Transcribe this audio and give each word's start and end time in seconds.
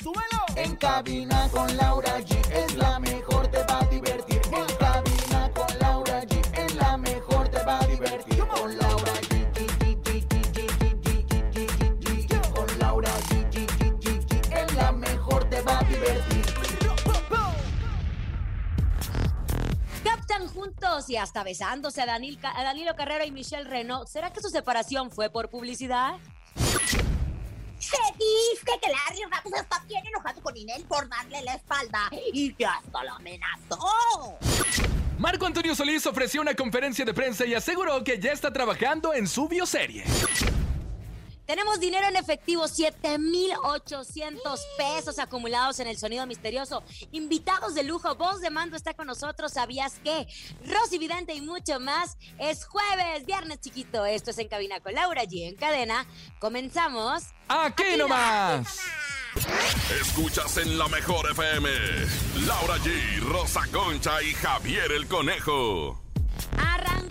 ¡Súbelo! 0.00 0.42
En 0.54 0.76
cabina 0.76 1.48
con 1.50 1.76
Laura 1.76 2.20
G 2.20 2.36
es 2.52 2.76
la 2.76 3.00
mejor, 3.00 3.48
te 3.48 3.64
va 3.64 3.80
a 3.80 3.86
divertir. 3.86 4.40
En 4.52 4.76
cabina 4.76 5.50
con 5.52 5.78
Laura 5.80 6.22
G 6.22 6.40
es 6.56 6.74
la 6.76 6.96
mejor, 6.96 7.48
te 7.48 7.62
va 7.64 7.80
a 7.80 7.86
divertir. 7.86 8.38
Con 8.46 8.78
Laura 8.78 9.12
G. 9.28 9.32
Con 12.54 12.78
Laura 12.78 13.10
G. 13.28 14.52
Es 14.52 14.74
la 14.74 14.92
mejor, 14.92 15.50
te 15.50 15.60
va 15.62 15.78
a 15.80 15.84
divertir. 15.84 16.46
Captan 20.04 20.46
juntos 20.46 21.10
y 21.10 21.16
hasta 21.16 21.42
besándose 21.42 22.02
a, 22.02 22.06
Danilo 22.06 22.94
Carrera 22.94 23.26
y 23.26 23.32
Michelle 23.32 23.68
Reno. 23.68 24.06
¿Será 24.06 24.32
que 24.32 24.40
su 24.40 24.48
separación 24.48 25.10
fue 25.10 25.28
por 25.28 25.50
publicidad? 25.50 26.20
Se 27.82 27.96
dice 28.16 28.78
que 28.80 28.88
Larry 28.92 29.22
Ramos 29.28 29.60
está 29.60 29.80
bien 29.88 30.06
enojado 30.06 30.40
con 30.40 30.56
Inel 30.56 30.84
por 30.84 31.08
darle 31.08 31.42
la 31.42 31.54
espalda 31.54 32.08
y 32.32 32.54
que 32.54 32.64
hasta 32.64 33.02
lo 33.02 33.14
amenazó. 33.14 34.38
Marco 35.18 35.46
Antonio 35.46 35.74
Solís 35.74 36.06
ofreció 36.06 36.40
una 36.40 36.54
conferencia 36.54 37.04
de 37.04 37.12
prensa 37.12 37.44
y 37.44 37.54
aseguró 37.54 38.04
que 38.04 38.20
ya 38.20 38.30
está 38.30 38.52
trabajando 38.52 39.12
en 39.12 39.26
su 39.26 39.48
bioserie. 39.48 40.04
Tenemos 41.46 41.80
dinero 41.80 42.06
en 42.06 42.16
efectivo, 42.16 42.68
7,800 42.68 44.60
pesos 44.78 45.18
acumulados 45.18 45.80
en 45.80 45.88
el 45.88 45.98
sonido 45.98 46.26
misterioso. 46.26 46.82
Invitados 47.10 47.74
de 47.74 47.82
lujo, 47.82 48.14
voz 48.14 48.40
de 48.40 48.50
mando 48.50 48.76
está 48.76 48.94
con 48.94 49.06
nosotros. 49.06 49.52
¿Sabías 49.52 49.94
qué? 50.04 50.26
Rosy 50.66 50.98
Vidente 50.98 51.34
y 51.34 51.40
mucho 51.40 51.80
más. 51.80 52.16
Es 52.38 52.64
jueves, 52.64 53.26
viernes 53.26 53.60
chiquito. 53.60 54.06
Esto 54.06 54.30
es 54.30 54.38
En 54.38 54.48
Cabina 54.48 54.80
con 54.80 54.94
Laura 54.94 55.24
G. 55.24 55.48
En 55.48 55.56
cadena. 55.56 56.06
Comenzamos. 56.38 57.24
¡Aquí 57.48 57.96
nomás! 57.98 58.78
Escuchas 60.00 60.58
en 60.58 60.78
la 60.78 60.88
mejor 60.88 61.30
FM. 61.30 61.68
Laura 62.46 62.76
G, 62.78 63.20
Rosa 63.20 63.62
Concha 63.72 64.22
y 64.22 64.32
Javier 64.34 64.92
el 64.92 65.06
Conejo. 65.08 66.01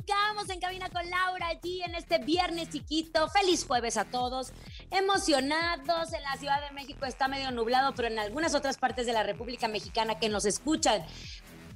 Arrancamos 0.02 0.50
en 0.50 0.60
cabina 0.60 0.90
con 0.90 1.08
Laura 1.10 1.48
allí 1.48 1.84
en 1.84 1.94
este 1.94 2.18
viernes 2.18 2.70
chiquito. 2.70 3.30
Feliz 3.30 3.66
jueves 3.66 3.98
a 3.98 4.06
todos. 4.06 4.52
Emocionados. 4.90 6.14
En 6.14 6.24
la 6.24 6.36
Ciudad 6.38 6.60
de 6.62 6.72
México 6.74 7.06
está 7.06 7.28
medio 7.28 7.52
nublado, 7.52 7.94
pero 7.94 8.08
en 8.08 8.18
algunas 8.18 8.56
otras 8.56 8.78
partes 8.78 9.06
de 9.06 9.14
la 9.14 9.22
República 9.22 9.68
Mexicana 9.68 10.18
que 10.18 10.30
nos 10.30 10.46
escuchan. 10.46 11.06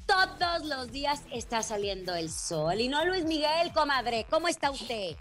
Todos 0.05 0.63
los 0.65 0.91
días 0.91 1.21
está 1.31 1.63
saliendo 1.63 2.13
el 2.13 2.29
sol. 2.29 2.79
Y 2.79 2.87
no 2.87 3.03
Luis 3.05 3.25
Miguel, 3.25 3.71
comadre. 3.73 4.27
¿Cómo 4.29 4.47
está 4.47 4.69
usted? 4.69 5.15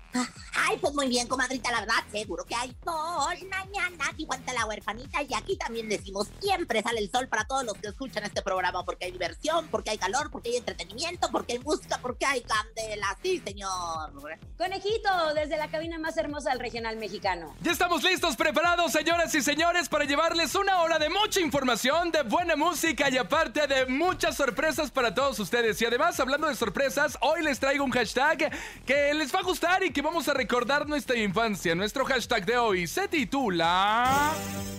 Ay, 0.55 0.77
pues 0.79 0.95
muy 0.95 1.09
bien, 1.09 1.27
comadrita, 1.27 1.71
la 1.73 1.81
verdad, 1.81 2.05
seguro 2.13 2.45
que 2.45 2.55
hay 2.55 2.77
sol 2.85 3.35
mañana. 3.49 4.13
Igual 4.19 4.41
está 4.41 4.53
la 4.53 4.67
huerfanita 4.67 5.23
y 5.23 5.33
aquí 5.35 5.57
también 5.57 5.89
decimos, 5.89 6.29
siempre 6.41 6.83
sale 6.83 7.01
el 7.01 7.11
sol 7.11 7.29
para 7.29 7.45
todos 7.45 7.65
los 7.65 7.75
que 7.75 7.89
escuchan 7.89 8.25
este 8.25 8.43
programa, 8.43 8.85
porque 8.85 9.07
hay 9.07 9.13
diversión, 9.13 9.69
porque 9.69 9.91
hay 9.91 9.99
calor, 9.99 10.31
porque 10.31 10.51
hay 10.51 10.57
entretenimiento, 10.57 11.29
porque 11.31 11.55
hay 11.55 11.59
música, 11.61 11.99
porque 12.03 12.27
hay 12.27 12.43
candela. 12.43 13.17
Sí, 13.23 13.43
señor. 13.45 14.13
Conejito, 14.59 15.35
desde 15.35 15.57
la 15.57 15.69
cabina 15.69 15.99
más 15.99 16.17
hermosa 16.17 16.51
del 16.51 16.61
regional 16.61 16.97
mexicano. 16.97 17.55
Ya 17.63 17.73
estamos 17.73 18.03
listos, 18.03 18.37
preparados, 18.37 18.93
señoras 18.93 19.35
y 19.35 19.41
señores, 19.41 19.89
para 19.89 20.05
llevarles 20.05 20.55
una 20.55 20.83
hora 20.83 20.99
de 20.99 21.09
mucha 21.09 21.41
información, 21.41 22.13
de 22.13 22.23
buena 22.23 22.55
música 22.55 23.09
y 23.09 23.17
aparte 23.17 23.67
de 23.67 23.87
muchas 23.87 24.37
sorpresas 24.37 24.74
para 24.91 25.15
todos 25.15 25.39
ustedes. 25.39 25.81
Y 25.81 25.87
además, 25.87 26.19
hablando 26.19 26.49
de 26.49 26.55
sorpresas, 26.57 27.17
hoy 27.21 27.43
les 27.43 27.61
traigo 27.61 27.85
un 27.85 27.91
hashtag 27.91 28.51
que 28.85 29.15
les 29.15 29.33
va 29.35 29.39
a 29.39 29.43
gustar 29.43 29.85
y 29.85 29.93
que 29.93 30.03
vamos 30.03 30.29
a 30.29 30.35
recordar 30.35 30.89
nuestra 30.89 31.17
infancia. 31.17 31.75
Nuestro 31.75 32.05
hashtag 32.05 32.45
de 32.45 32.59
hoy 32.59 32.87
se 32.87 33.09
titula... 33.09 34.33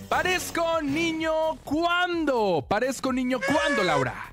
Parezco 0.10 0.82
niño 0.82 1.56
cuando. 1.64 2.64
Parezco 2.68 3.12
niño 3.12 3.40
cuando, 3.46 3.84
Laura. 3.84 4.32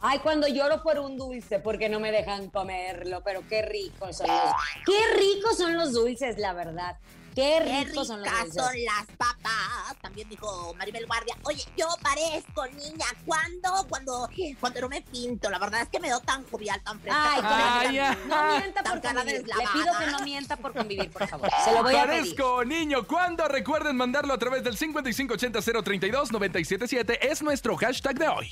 Ay, 0.00 0.20
cuando 0.20 0.46
lloro 0.46 0.82
por 0.82 0.98
un 0.98 1.16
dulce 1.18 1.58
porque 1.58 1.88
no 1.88 1.98
me 1.98 2.12
dejan 2.12 2.48
comerlo, 2.50 3.22
pero 3.24 3.42
qué 3.48 3.62
ricos 3.62 4.16
son 4.16 4.28
los... 4.28 4.52
Qué 4.86 5.16
ricos 5.18 5.58
son 5.58 5.76
los 5.76 5.92
dulces, 5.92 6.38
la 6.38 6.52
verdad. 6.52 6.96
Qué 7.38 7.62
Qué 7.64 7.84
ricos 7.84 8.08
son 8.08 8.20
son 8.52 8.84
las 8.84 9.06
papas. 9.16 9.96
También 10.02 10.28
dijo 10.28 10.74
Maribel 10.76 11.06
Guardia. 11.06 11.36
Oye, 11.44 11.64
yo 11.76 11.86
parezco 12.02 12.66
niña. 12.66 13.06
¿Cuándo? 13.24 13.86
Cuando, 13.88 14.28
cuando 14.58 14.80
no 14.80 14.88
me 14.88 15.02
pinto. 15.02 15.48
La 15.48 15.60
verdad 15.60 15.82
es 15.82 15.88
que 15.88 16.00
me 16.00 16.08
veo 16.08 16.18
tan 16.18 16.44
jovial, 16.48 16.82
tan 16.82 16.98
fresca. 16.98 17.34
Ay, 17.34 17.96
Ay, 17.96 18.16
no 18.26 18.58
mienta 18.58 18.82
por 18.82 19.00
convivir. 19.00 19.46
Le 19.46 19.68
pido 19.72 19.98
que 20.00 20.06
no 20.08 20.18
mienta 20.24 20.56
por 20.56 20.74
convivir, 20.74 21.12
por 21.12 21.28
favor. 21.28 21.48
Se 21.64 21.72
lo 21.72 21.84
voy 21.84 21.94
a 21.94 22.06
pedir. 22.06 22.34
Parezco 22.34 22.64
niño 22.64 23.06
cuando. 23.06 23.46
Recuerden 23.46 23.96
mandarlo 23.96 24.34
a 24.34 24.38
través 24.38 24.64
del 24.64 24.76
5580-032-977. 24.76 27.18
Es 27.20 27.40
nuestro 27.40 27.76
hashtag 27.76 28.18
de 28.18 28.26
hoy. 28.26 28.50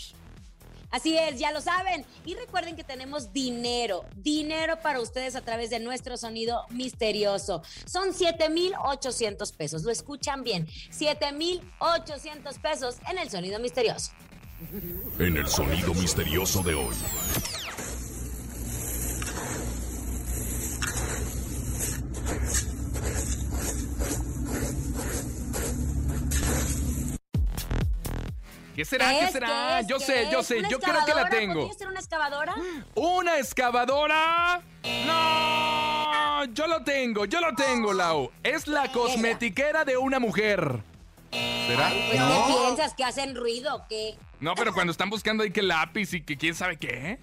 Así 0.90 1.16
es, 1.16 1.38
ya 1.38 1.52
lo 1.52 1.60
saben. 1.60 2.04
Y 2.24 2.34
recuerden 2.34 2.76
que 2.76 2.84
tenemos 2.84 3.32
dinero, 3.32 4.04
dinero 4.16 4.78
para 4.82 5.00
ustedes 5.00 5.36
a 5.36 5.40
través 5.40 5.70
de 5.70 5.80
nuestro 5.80 6.16
sonido 6.16 6.66
misterioso. 6.70 7.62
Son 7.84 8.14
7,800 8.14 9.52
pesos. 9.52 9.82
Lo 9.82 9.90
escuchan 9.90 10.42
bien. 10.42 10.66
7,800 10.90 12.58
pesos 12.58 12.96
en 13.10 13.18
el 13.18 13.30
sonido 13.30 13.58
misterioso. 13.58 14.12
En 15.18 15.36
el 15.36 15.46
sonido 15.48 15.92
misterioso 15.94 16.62
de 16.62 16.74
hoy. 16.74 16.94
¿Qué 28.76 28.84
será? 28.84 29.08
¿Qué 29.18 29.28
será? 29.28 29.80
es? 29.80 29.86
yo 29.86 29.96
¿Qué 29.96 30.04
sé, 30.04 30.28
yo 30.30 30.42
sé. 30.42 30.58
¿Una 30.58 30.68
Yo 30.68 30.78
creo 30.78 31.02
que 31.06 31.14
la 31.14 31.30
tengo. 31.30 31.54
¿Podría 31.60 31.78
ser 31.78 31.88
una 31.88 31.98
excavadora? 31.98 32.54
¿Una 32.94 33.38
excavadora? 33.38 34.60
No, 35.06 36.44
yo 36.52 36.66
lo 36.66 36.84
tengo, 36.84 37.24
yo 37.24 37.40
lo 37.40 37.54
tengo, 37.54 37.94
Lau. 37.94 38.30
Es 38.42 38.68
la 38.68 38.92
cosmetiquera 38.92 39.86
de 39.86 39.96
una 39.96 40.18
mujer. 40.18 40.82
¿Será? 41.30 41.88
Pues, 41.88 42.20
¿Qué 42.20 42.54
piensas? 42.64 42.92
¿Que 42.92 43.04
hacen 43.04 43.34
ruido? 43.34 43.76
o 43.76 43.88
¿Qué? 43.88 44.18
No, 44.40 44.54
pero 44.54 44.74
cuando 44.74 44.90
están 44.90 45.08
buscando 45.08 45.42
ahí 45.42 45.50
que 45.50 45.62
lápiz 45.62 46.12
y 46.12 46.20
que 46.20 46.36
quién 46.36 46.54
sabe 46.54 46.76
qué. 46.76 47.18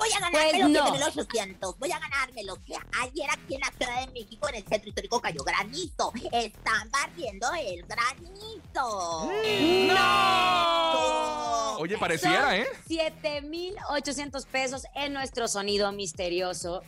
Voy 0.00 0.08
a 0.08 0.18
Pues 0.18 0.32
ganármelo 0.32 0.68
no. 0.68 0.84
que 0.86 0.98
de 0.98 1.04
los 1.04 1.16
800. 1.18 1.78
Voy 1.78 1.92
a 1.92 1.98
ganármelo. 1.98 2.56
Que 2.64 2.74
ayer 3.02 3.28
aquí 3.30 3.54
en 3.56 3.60
la 3.60 3.70
Ciudad 3.76 4.00
de 4.06 4.12
México, 4.12 4.48
en 4.48 4.54
el 4.54 4.64
centro 4.66 4.88
histórico, 4.88 5.20
cayó 5.20 5.44
granizo. 5.44 6.10
Están 6.32 6.90
barriendo 6.90 7.46
el 7.52 7.82
granizo. 7.84 9.30
¡No! 9.88 11.76
Oye, 11.78 11.96
pareciera, 11.98 12.42
Son 12.50 12.54
¿eh? 12.54 12.66
7,800 12.86 14.46
pesos 14.46 14.84
en 14.94 15.12
nuestro 15.12 15.48
sonido 15.48 15.92
misterioso. 15.92 16.82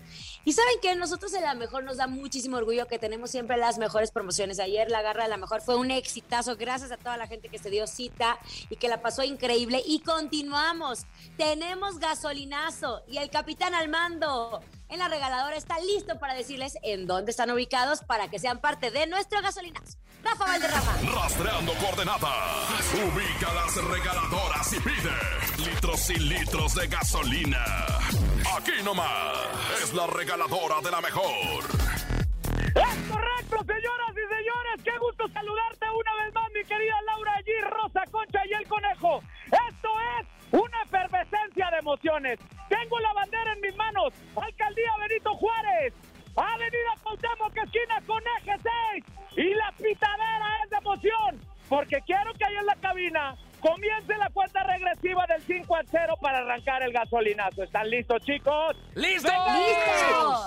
Y 0.44 0.54
saben 0.54 0.74
que 0.82 0.94
nosotros 0.96 1.32
en 1.34 1.42
la 1.42 1.54
mejor 1.54 1.84
nos 1.84 1.98
da 1.98 2.08
muchísimo 2.08 2.56
orgullo 2.56 2.88
que 2.88 2.98
tenemos 2.98 3.30
siempre 3.30 3.56
las 3.56 3.78
mejores 3.78 4.10
promociones. 4.10 4.58
Ayer 4.58 4.90
la 4.90 5.00
garra 5.00 5.22
de 5.22 5.30
la 5.30 5.36
mejor 5.36 5.60
fue 5.60 5.76
un 5.76 5.92
exitazo. 5.92 6.56
Gracias 6.56 6.90
a 6.90 6.96
toda 6.96 7.16
la 7.16 7.28
gente 7.28 7.48
que 7.48 7.58
se 7.58 7.70
dio 7.70 7.86
cita 7.86 8.38
y 8.68 8.74
que 8.74 8.88
la 8.88 9.00
pasó 9.00 9.22
increíble. 9.22 9.80
Y 9.86 10.00
continuamos. 10.00 11.06
Tenemos 11.36 12.00
gasolinazo 12.00 13.04
y 13.06 13.18
el 13.18 13.30
capitán 13.30 13.74
al 13.74 13.88
mando 13.88 14.60
en 14.88 14.98
la 14.98 15.08
regaladora 15.08 15.56
está 15.56 15.78
listo 15.78 16.18
para 16.18 16.34
decirles 16.34 16.76
en 16.82 17.06
dónde 17.06 17.30
están 17.30 17.50
ubicados 17.50 18.00
para 18.00 18.28
que 18.28 18.40
sean 18.40 18.60
parte 18.60 18.90
de 18.90 19.06
nuestro 19.06 19.40
gasolinazo. 19.42 19.96
Rafa 20.22 20.44
Valderrama. 20.44 20.96
Rastreando 21.14 21.72
coordenadas. 21.74 22.94
Ubica 22.94 23.52
las 23.54 23.76
regaladoras 23.84 24.72
y 24.72 24.80
pide 24.80 25.70
litros 25.70 26.10
y 26.10 26.18
litros 26.18 26.74
de 26.74 26.86
gasolina. 26.86 27.64
Aquí 28.56 28.82
nomás 28.84 29.82
es 29.82 29.92
la 29.94 30.06
regaladora 30.06 30.80
de 30.82 30.90
la 30.90 31.00
mejor. 31.00 31.64
Es 32.74 32.96
correcto, 33.10 33.56
señoras 33.66 34.12
y 34.12 34.34
señores. 34.34 34.82
Qué 34.84 34.98
gusto 34.98 35.28
saludarte 35.32 35.86
una 35.90 36.24
vez 36.24 36.34
más, 36.34 36.50
mi 36.54 36.64
querida 36.64 36.94
Laura 37.06 37.32
G, 37.40 37.70
Rosa 37.70 38.02
Concha 38.10 38.40
y 38.48 38.54
el 38.54 38.68
Conejo. 38.68 39.22
Esto 39.46 39.88
es 40.18 40.26
una 40.52 40.82
efervescencia 40.82 41.70
de 41.70 41.78
emociones. 41.78 42.38
Tengo 42.68 43.00
la 43.00 43.12
bandera 43.12 43.52
en 43.52 43.60
mis 43.60 43.76
manos. 43.76 44.12
Alcaldía 44.36 44.92
Benito 45.00 45.34
Juárez. 45.34 45.94
Avenida 46.34 46.94
Cuauhtémoc, 47.02 47.56
esquina 47.56 48.00
con 48.06 48.22
eje 48.38 48.56
6. 48.62 49.04
Y 49.36 49.54
la 49.54 49.71
Porque 51.72 51.96
que 51.96 52.02
quiero 52.02 52.34
que 52.34 52.44
ahí 52.44 52.54
en 52.54 52.66
la 52.66 52.76
cabina 52.76 53.34
comience 53.60 54.14
la 54.18 54.28
cuenta 54.28 54.62
regresiva 54.62 55.24
del 55.26 55.40
5 55.40 55.74
al 55.74 55.86
0 55.90 56.16
para 56.20 56.40
arrancar 56.40 56.82
el 56.82 56.92
gasolinazo. 56.92 57.62
¿Están 57.62 57.88
listos, 57.88 58.20
chicos? 58.26 58.76
¡Listo! 58.94 59.30
¡Venga! 59.30 59.56
¡Listo! 59.56 60.46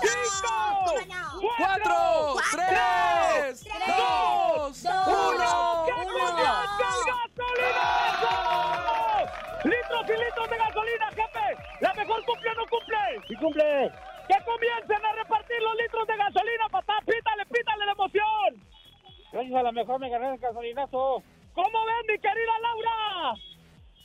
¡Cinco! 1.02 1.50
¡Cuatro! 1.58 2.36
¡Tres! 2.52 3.64
¡Dos! 3.64 4.84
¡Uno! 4.84 5.84
¡Que 5.84 5.92
comience 5.92 6.42
el 6.46 7.02
gasolinazo! 7.10 8.30
¡Litros 9.64 10.06
y 10.06 10.24
litros 10.24 10.48
de 10.48 10.58
gasolina, 10.58 11.06
jefe! 11.10 11.46
¡La 11.80 11.94
mejor 11.94 12.24
cumple 12.24 12.50
o 12.50 12.54
no 12.54 12.66
cumple! 12.66 13.20
¡Sí 13.26 13.34
cumple! 13.34 13.90
¡Que 14.28 14.44
comiencen 14.44 15.04
a 15.04 15.12
repartir 15.12 15.60
los 15.60 15.74
litros 15.74 16.06
de 16.06 16.16
gasolina, 16.18 16.68
papá! 16.70 17.00
¡Pítale, 17.04 17.44
pítale 17.46 17.84
la 17.84 17.92
emoción! 17.92 18.65
Gracias 19.36 19.54
a 19.54 19.62
la 19.64 19.72
mejor 19.72 20.00
me 20.00 20.08
gané 20.08 20.32
el 20.32 20.38
gasolinazo. 20.38 21.22
¿Cómo 21.52 21.84
ven, 21.84 22.06
mi 22.08 22.18
querida 22.18 22.58
Laura? 22.62 23.34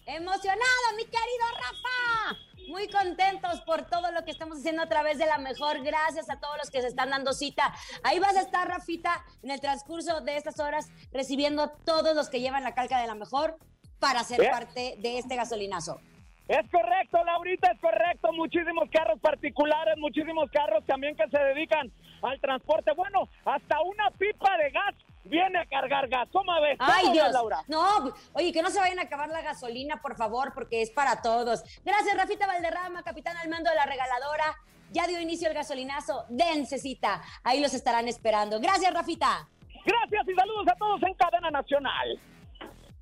Emocionado, 0.05 0.95
mi 0.97 1.05
querido 1.05 1.45
Rafa. 1.55 2.37
Muy 2.67 2.89
contentos 2.89 3.61
por 3.61 3.83
todo 3.83 4.11
lo 4.11 4.25
que 4.25 4.31
estamos 4.31 4.57
haciendo 4.57 4.81
a 4.81 4.87
través 4.87 5.19
de 5.19 5.25
la 5.27 5.37
mejor. 5.37 5.81
Gracias 5.83 6.29
a 6.29 6.37
todos 6.41 6.57
los 6.57 6.69
que 6.69 6.81
se 6.81 6.89
están 6.89 7.11
dando 7.11 7.31
cita. 7.31 7.73
Ahí 8.03 8.19
vas 8.19 8.35
a 8.35 8.41
estar, 8.41 8.67
Rafita, 8.67 9.23
en 9.41 9.51
el 9.51 9.61
transcurso 9.61 10.19
de 10.19 10.35
estas 10.35 10.59
horas, 10.59 10.91
recibiendo 11.13 11.63
a 11.63 11.73
todos 11.85 12.13
los 12.13 12.29
que 12.29 12.41
llevan 12.41 12.65
la 12.65 12.73
calca 12.73 12.99
de 12.99 13.07
la 13.07 13.15
mejor 13.15 13.55
para 13.99 14.25
ser 14.25 14.41
¿Eh? 14.41 14.49
parte 14.51 14.95
de 14.97 15.17
este 15.17 15.37
gasolinazo. 15.37 16.01
Es 16.49 16.69
correcto, 16.69 17.23
Laurita, 17.23 17.71
es 17.71 17.79
correcto. 17.79 18.33
Muchísimos 18.33 18.89
carros 18.89 19.17
particulares, 19.21 19.95
muchísimos 19.97 20.51
carros 20.51 20.85
también 20.85 21.15
que 21.15 21.29
se 21.29 21.39
dedican 21.39 21.89
al 22.21 22.37
transporte. 22.41 22.91
Bueno, 22.97 23.29
hasta 23.45 23.79
una 23.79 24.11
pipa 24.11 24.57
de 24.57 24.71
gas 24.71 24.95
viene 25.23 25.59
a 25.59 25.65
cargar 25.65 26.07
gas. 26.07 26.27
¿Cómo 26.31 26.51
ves? 26.61 26.77
¿Cómo 26.77 26.91
Ay, 26.91 27.03
ves, 27.05 27.13
Dios. 27.13 27.31
Laura? 27.31 27.63
No, 27.67 28.13
oye, 28.33 28.51
que 28.51 28.61
no 28.61 28.69
se 28.69 28.79
vayan 28.79 28.99
a 28.99 29.03
acabar 29.03 29.29
la 29.29 29.41
gasolina, 29.41 30.01
por 30.01 30.15
favor, 30.15 30.53
porque 30.53 30.81
es 30.81 30.91
para 30.91 31.21
todos. 31.21 31.63
Gracias, 31.85 32.15
Rafita 32.15 32.47
Valderrama, 32.47 33.03
capitán 33.03 33.37
al 33.37 33.49
mando 33.49 33.69
de 33.69 33.75
la 33.75 33.85
regaladora. 33.85 34.57
Ya 34.91 35.07
dio 35.07 35.19
inicio 35.19 35.47
el 35.47 35.53
gasolinazo. 35.53 36.25
Dense 36.29 36.77
cita. 36.77 37.21
Ahí 37.43 37.61
los 37.61 37.73
estarán 37.73 38.07
esperando. 38.07 38.59
Gracias, 38.59 38.93
Rafita. 38.93 39.47
Gracias 39.85 40.27
y 40.27 40.35
saludos 40.35 40.67
a 40.67 40.75
todos 40.75 41.01
en 41.03 41.13
Cadena 41.13 41.49
Nacional. 41.49 42.19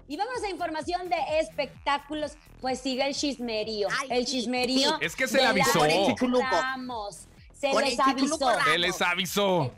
Y 0.07 0.17
vamos 0.17 0.43
a 0.43 0.49
información 0.49 1.09
de 1.09 1.17
espectáculos. 1.39 2.35
Pues 2.61 2.79
sigue 2.79 3.05
el 3.07 3.13
chismerío. 3.15 3.87
Ay, 4.01 4.07
el 4.11 4.25
chismerío. 4.25 4.89
sí. 4.99 5.05
Es 5.05 5.15
que 5.15 5.27
se 5.27 5.37
le 5.37 5.45
avisó. 5.45 5.85
Ramos. 6.51 7.27
Se 7.53 7.71
Con 7.71 7.83
les 7.83 7.99
avisó. 7.99 8.49
Él 8.73 8.81
les 8.81 9.01
avisó. 9.01 9.71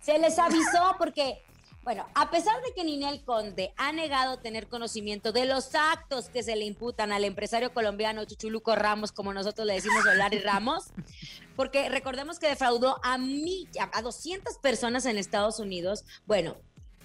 Se 0.00 0.18
les 0.18 0.38
avisó 0.38 0.94
porque, 0.98 1.42
bueno, 1.84 2.08
a 2.14 2.30
pesar 2.30 2.60
de 2.62 2.72
que 2.72 2.82
Ninel 2.82 3.22
Conde 3.24 3.74
ha 3.76 3.92
negado 3.92 4.38
tener 4.38 4.68
conocimiento 4.68 5.32
de 5.32 5.44
los 5.44 5.74
actos 5.74 6.30
que 6.30 6.42
se 6.42 6.56
le 6.56 6.64
imputan 6.64 7.12
al 7.12 7.24
empresario 7.24 7.74
colombiano 7.74 8.24
Chuchuluco 8.24 8.74
Ramos, 8.74 9.12
como 9.12 9.34
nosotros 9.34 9.66
le 9.66 9.74
decimos 9.74 10.04
Olari 10.06 10.38
Ramos, 10.38 10.84
porque 11.56 11.90
recordemos 11.90 12.38
que 12.38 12.48
defraudó 12.48 12.98
a, 13.04 13.18
mil, 13.18 13.68
a 13.92 14.00
200 14.00 14.56
personas 14.58 15.04
en 15.04 15.18
Estados 15.18 15.58
Unidos, 15.60 16.04
bueno. 16.26 16.56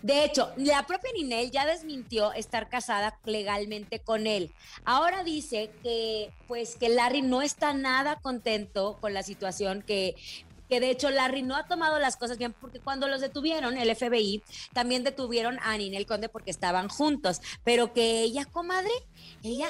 De 0.02 0.24
hecho, 0.24 0.54
la 0.56 0.88
propia 0.88 1.12
Ninel 1.14 1.52
ya 1.52 1.66
desmintió 1.66 2.32
estar 2.32 2.70
casada 2.70 3.20
legalmente 3.25 4.00
con 4.00 4.28
él. 4.28 4.54
Ahora 4.86 5.25
dice 5.25 5.72
que, 5.84 6.32
pues, 6.48 6.78
que 6.78 6.88
Larry 6.88 7.22
no 7.22 7.42
está 7.42 7.74
nada 7.74 8.16
contento 8.22 8.98
con 9.02 9.14
la 9.14 9.24
situación, 9.24 9.82
que 9.82 10.16
que 10.69 10.80
de 10.80 10.92
hecho 10.92 11.10
Larry 11.10 11.42
no 11.42 11.56
ha 11.56 11.68
tomado 11.68 12.00
las 12.00 12.16
cosas 12.16 12.38
bien 12.38 12.54
porque 12.54 12.80
cuando 12.80 13.07
los 13.07 13.21
detuvieron, 13.21 13.77
el 13.77 13.95
FBI, 13.95 14.44
también 14.74 15.04
detuvieron 15.04 15.60
a 15.63 15.77
Ninel 15.77 16.06
Conde 16.06 16.30
porque 16.30 16.51
estaban 16.51 16.88
juntos, 16.88 17.42
pero 17.63 17.94
que 17.94 18.21
ella, 18.21 18.45
comadre, 18.45 18.92
ella 19.44 19.68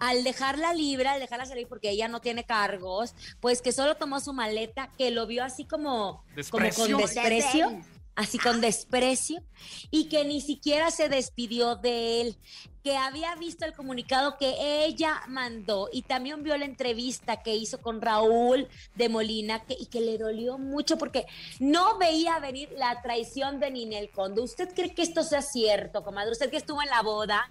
al 0.00 0.24
dejarla 0.24 0.74
libre, 0.74 1.08
al 1.08 1.20
dejarla 1.20 1.46
salir 1.46 1.66
porque 1.66 1.90
ella 1.90 2.08
no 2.08 2.20
tiene 2.20 2.44
cargos, 2.44 3.14
pues 3.40 3.62
que 3.62 3.72
solo 3.72 3.96
tomó 3.96 4.20
su 4.20 4.32
maleta, 4.32 4.90
que 4.98 5.10
lo 5.10 5.26
vio 5.26 5.44
así 5.44 5.64
como, 5.64 6.24
como 6.50 6.64
Desprecio. 6.64 6.96
con 6.96 7.06
desprecio. 7.06 7.80
Así 8.16 8.38
con 8.38 8.60
desprecio, 8.60 9.42
y 9.90 10.08
que 10.08 10.24
ni 10.24 10.40
siquiera 10.40 10.90
se 10.90 11.08
despidió 11.08 11.76
de 11.76 12.20
él, 12.20 12.36
que 12.82 12.96
había 12.96 13.34
visto 13.36 13.64
el 13.64 13.72
comunicado 13.72 14.36
que 14.36 14.84
ella 14.84 15.22
mandó 15.26 15.88
y 15.90 16.02
también 16.02 16.42
vio 16.42 16.56
la 16.56 16.66
entrevista 16.66 17.42
que 17.42 17.56
hizo 17.56 17.80
con 17.80 18.02
Raúl 18.02 18.68
de 18.94 19.08
Molina 19.08 19.64
que, 19.64 19.74
y 19.78 19.86
que 19.86 20.02
le 20.02 20.18
dolió 20.18 20.58
mucho 20.58 20.98
porque 20.98 21.26
no 21.60 21.96
veía 21.96 22.38
venir 22.40 22.68
la 22.76 23.00
traición 23.00 23.58
de 23.58 23.70
Ninel 23.70 24.10
Conde. 24.10 24.42
¿Usted 24.42 24.74
cree 24.74 24.94
que 24.94 25.02
esto 25.02 25.22
sea 25.22 25.40
cierto, 25.40 26.04
comadre? 26.04 26.32
¿Usted 26.32 26.50
que 26.50 26.58
estuvo 26.58 26.82
en 26.82 26.90
la 26.90 27.02
boda? 27.02 27.50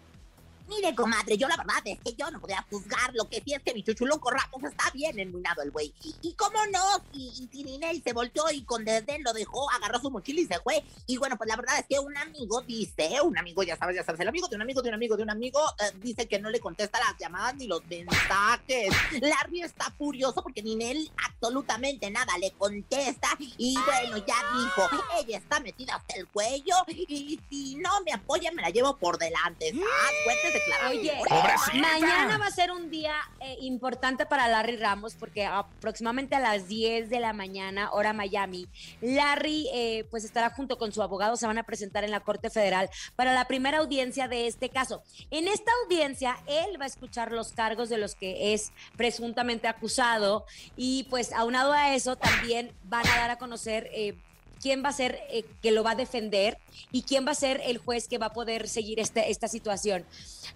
Mire, 0.68 0.96
comadre, 0.96 1.38
yo 1.38 1.48
la 1.48 1.58
verdad 1.58 1.82
es 1.86 2.00
que 2.00 2.14
yo 2.14 2.30
no 2.32 2.40
podía 2.40 2.66
juzgar. 2.70 3.14
Lo 3.14 3.30
que 3.30 3.42
sí 3.42 3.54
es 3.54 3.62
que 3.62 3.74
mi 3.74 3.84
chuchuluco 3.84 4.32
Ramos 4.32 4.64
está 4.64 4.90
bien 4.92 5.20
enmuinado 5.20 5.62
el 5.62 5.72
güey. 5.72 5.94
Y, 6.22 6.34
cómo 6.34 6.58
no, 6.72 7.04
y, 7.14 7.50
y 7.52 7.64
Ninel 7.64 8.02
se 8.04 8.14
volteó 8.14 8.50
y 8.52 8.64
con 8.64 8.86
desdén 8.86 9.24
lo 9.24 9.34
dejó, 9.34 9.70
agarró 9.72 10.00
su 10.00 10.10
mochila 10.10 10.42
y 10.42 10.46
se 10.46 10.60
fue. 10.60 10.84
Y 11.08 11.18
bueno, 11.18 11.38
pues 11.38 11.48
la 11.48 11.56
verdad 11.56 11.80
es 11.80 11.86
que 11.88 12.00
un 12.00 12.16
amigo 12.18 12.62
dice, 12.62 13.22
un 13.22 13.38
amigo, 13.38 13.64
ya 13.64 13.78
sabes, 13.78 13.96
ya 13.96 14.04
sabes, 14.04 14.22
el 14.22 14.28
amigo 14.28 14.48
de 14.48 14.56
un 14.56 14.62
amigo 14.62 14.82
de 14.82 14.90
un 14.90 14.96
amigo 14.96 15.18
de 15.18 15.24
un 15.24 15.30
amigo 15.30 15.60
eh, 15.80 15.92
dice 16.02 16.28
que 16.28 16.40
no 16.40 16.50
le 16.50 16.60
contesta 16.60 17.00
las 17.00 17.18
llamadas 17.18 17.56
ni 17.56 17.68
los 17.68 17.86
mensajes. 17.86 18.94
Larry 19.22 19.62
está 19.62 19.92
furioso 19.92 20.42
porque 20.42 20.64
Ninel 20.64 21.12
absolutamente 21.26 22.10
nada 22.10 22.38
le 22.38 22.52
contesta. 22.52 23.30
Y 23.58 23.76
bueno, 23.86 24.18
ya 24.18 24.36
dijo, 24.58 24.90
ella 25.20 25.38
está 25.38 25.60
metida 25.60 25.96
hasta 25.96 26.16
el 26.16 26.28
cuello 26.28 26.76
y 26.88 27.40
si 27.50 27.76
no 27.76 28.02
me 28.06 28.14
apoya 28.14 28.52
me 28.52 28.62
la 28.62 28.70
llevo 28.70 28.98
por 28.98 29.18
delante. 29.18 29.72
¿sabes? 29.72 30.53
Oye, 30.90 31.12
Pobrecita. 31.28 31.78
mañana 31.78 32.38
va 32.38 32.48
a 32.48 32.52
ser 32.52 32.72
un 32.72 32.90
día 32.90 33.16
eh, 33.40 33.58
importante 33.62 34.26
para 34.26 34.48
Larry 34.48 34.78
Ramos 34.78 35.16
porque 35.16 35.46
aproximadamente 35.46 36.36
a 36.36 36.40
las 36.40 36.68
10 36.68 37.10
de 37.10 37.20
la 37.20 37.34
mañana, 37.34 37.92
hora 37.92 38.14
Miami, 38.14 38.68
Larry 39.02 39.68
eh, 39.74 40.06
pues 40.12 40.24
estará 40.24 40.50
junto 40.50 40.78
con 40.78 40.92
su 40.92 41.02
abogado, 41.02 41.36
se 41.38 41.48
van 41.48 41.58
a 41.58 41.64
presentar 41.64 42.04
en 42.04 42.12
la 42.12 42.20
Corte 42.20 42.50
Federal 42.50 42.90
para 43.16 43.34
la 43.34 43.46
primera 43.46 43.80
audiencia 43.80 44.28
de 44.28 44.48
este 44.48 44.70
caso. 44.70 45.04
En 45.32 45.48
esta 45.48 45.72
audiencia, 45.84 46.38
él 46.48 46.80
va 46.80 46.86
a 46.86 46.88
escuchar 46.88 47.32
los 47.32 47.54
cargos 47.54 47.90
de 47.90 47.98
los 47.98 48.16
que 48.16 48.54
es 48.54 48.72
presuntamente 48.98 49.68
acusado 49.68 50.46
y 50.76 51.04
pues 51.10 51.32
aunado 51.34 51.74
a 51.74 51.96
eso 51.96 52.16
también 52.16 52.72
van 52.84 53.06
a 53.08 53.16
dar 53.18 53.30
a 53.32 53.38
conocer... 53.38 53.90
eh, 53.94 54.16
quién 54.64 54.82
va 54.82 54.90
a 54.90 54.94
ser 54.94 55.20
eh, 55.30 55.44
que 55.62 55.72
lo 55.72 55.84
va 55.84 55.92
a 55.92 55.96
defender 55.96 56.58
y 56.94 57.04
quién 57.04 57.28
va 57.28 57.32
a 57.32 57.36
ser 57.36 57.62
el 57.66 57.80
juez 57.80 58.08
que 58.08 58.18
va 58.18 58.28
a 58.28 58.34
poder 58.34 58.70
seguir 58.70 58.98
este, 58.98 59.30
esta 59.30 59.50
situación. 59.50 60.06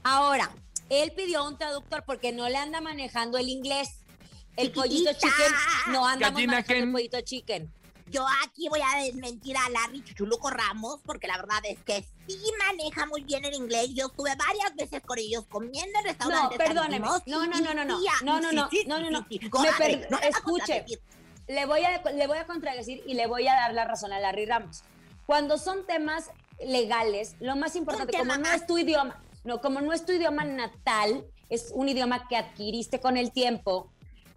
Ahora, 0.01 0.50
él 0.89 1.11
pidió 1.11 1.45
un 1.45 1.57
traductor 1.57 2.06
porque 2.06 2.31
no 2.31 2.47
le 2.47 2.56
anda 2.56 2.80
manejando 2.80 3.37
el 3.37 3.49
inglés. 3.49 3.99
El 4.56 4.71
pollito 4.71 5.11
chicken, 5.11 5.54
no 5.92 6.07
andamos 6.07 6.35
Gallina 6.35 6.54
manejando 6.54 6.85
el 6.85 6.92
pollito 6.94 7.21
chicken. 7.21 7.71
Yo 8.09 8.26
aquí 8.45 8.69
voy 8.69 8.80
a 8.80 9.04
desmentir 9.04 9.57
a 9.57 9.69
Larry 9.69 10.02
Chuchuluco 10.02 10.49
Ramos 10.49 11.02
porque 11.06 11.28
la 11.28 11.37
verdad 11.37 11.59
es 11.66 11.78
que 11.83 12.06
sí 12.28 12.40
maneja 12.66 13.06
muy 13.07 13.23
bien 13.23 13.44
el 13.44 13.54
inglés. 13.56 13.90
Yo 13.94 14.07
estuve 14.07 14.33
varias 14.35 14.73
veces 14.76 15.02
con 15.06 15.19
ellos 15.19 15.45
comiendo 15.49 15.99
en 15.99 16.06
No, 16.06 16.09
restaurantes. 16.09 16.57
perdóneme. 16.57 17.06
No, 17.06 17.45
no, 17.45 17.57
y 17.57 17.61
no, 17.61 17.73
no, 17.73 17.83
no. 17.83 17.99
No, 18.23 18.40
no, 18.40 18.52
no. 18.54 18.69
No, 18.87 18.99
no, 18.99 19.11
no. 19.11 19.26
no 20.09 20.18
a 20.18 20.28
escuche. 20.28 20.85
Le 21.47 21.66
voy, 21.66 21.81
a, 21.83 22.01
le 22.11 22.27
voy 22.27 22.37
a 22.37 22.45
contradecir 22.45 23.04
y 23.06 23.13
le 23.13 23.27
voy 23.27 23.47
a 23.47 23.54
dar 23.54 23.73
la 23.73 23.85
razón 23.85 24.11
a 24.11 24.19
Larry 24.19 24.45
Ramos. 24.45 24.83
Cuando 25.25 25.57
son 25.57 25.85
temas 25.85 26.30
legales, 26.59 27.35
lo 27.39 27.56
más 27.56 27.75
importante, 27.75 28.18
como 28.18 28.35
no 28.35 28.51
es 28.51 28.66
tu 28.66 28.77
idioma, 28.77 29.21
no, 29.44 29.61
como 29.61 29.81
no 29.81 29.94
es 29.94 30.06
tu 30.06 30.11
idioma 30.11 30.44
natal, 30.44 31.25
es 31.49 31.71
un 31.73 31.87
idioma 31.89 32.27
que 32.27 32.35
adquiriste 32.35 32.99
con 32.99 33.16
el 33.16 33.31
tiempo, 33.31 33.92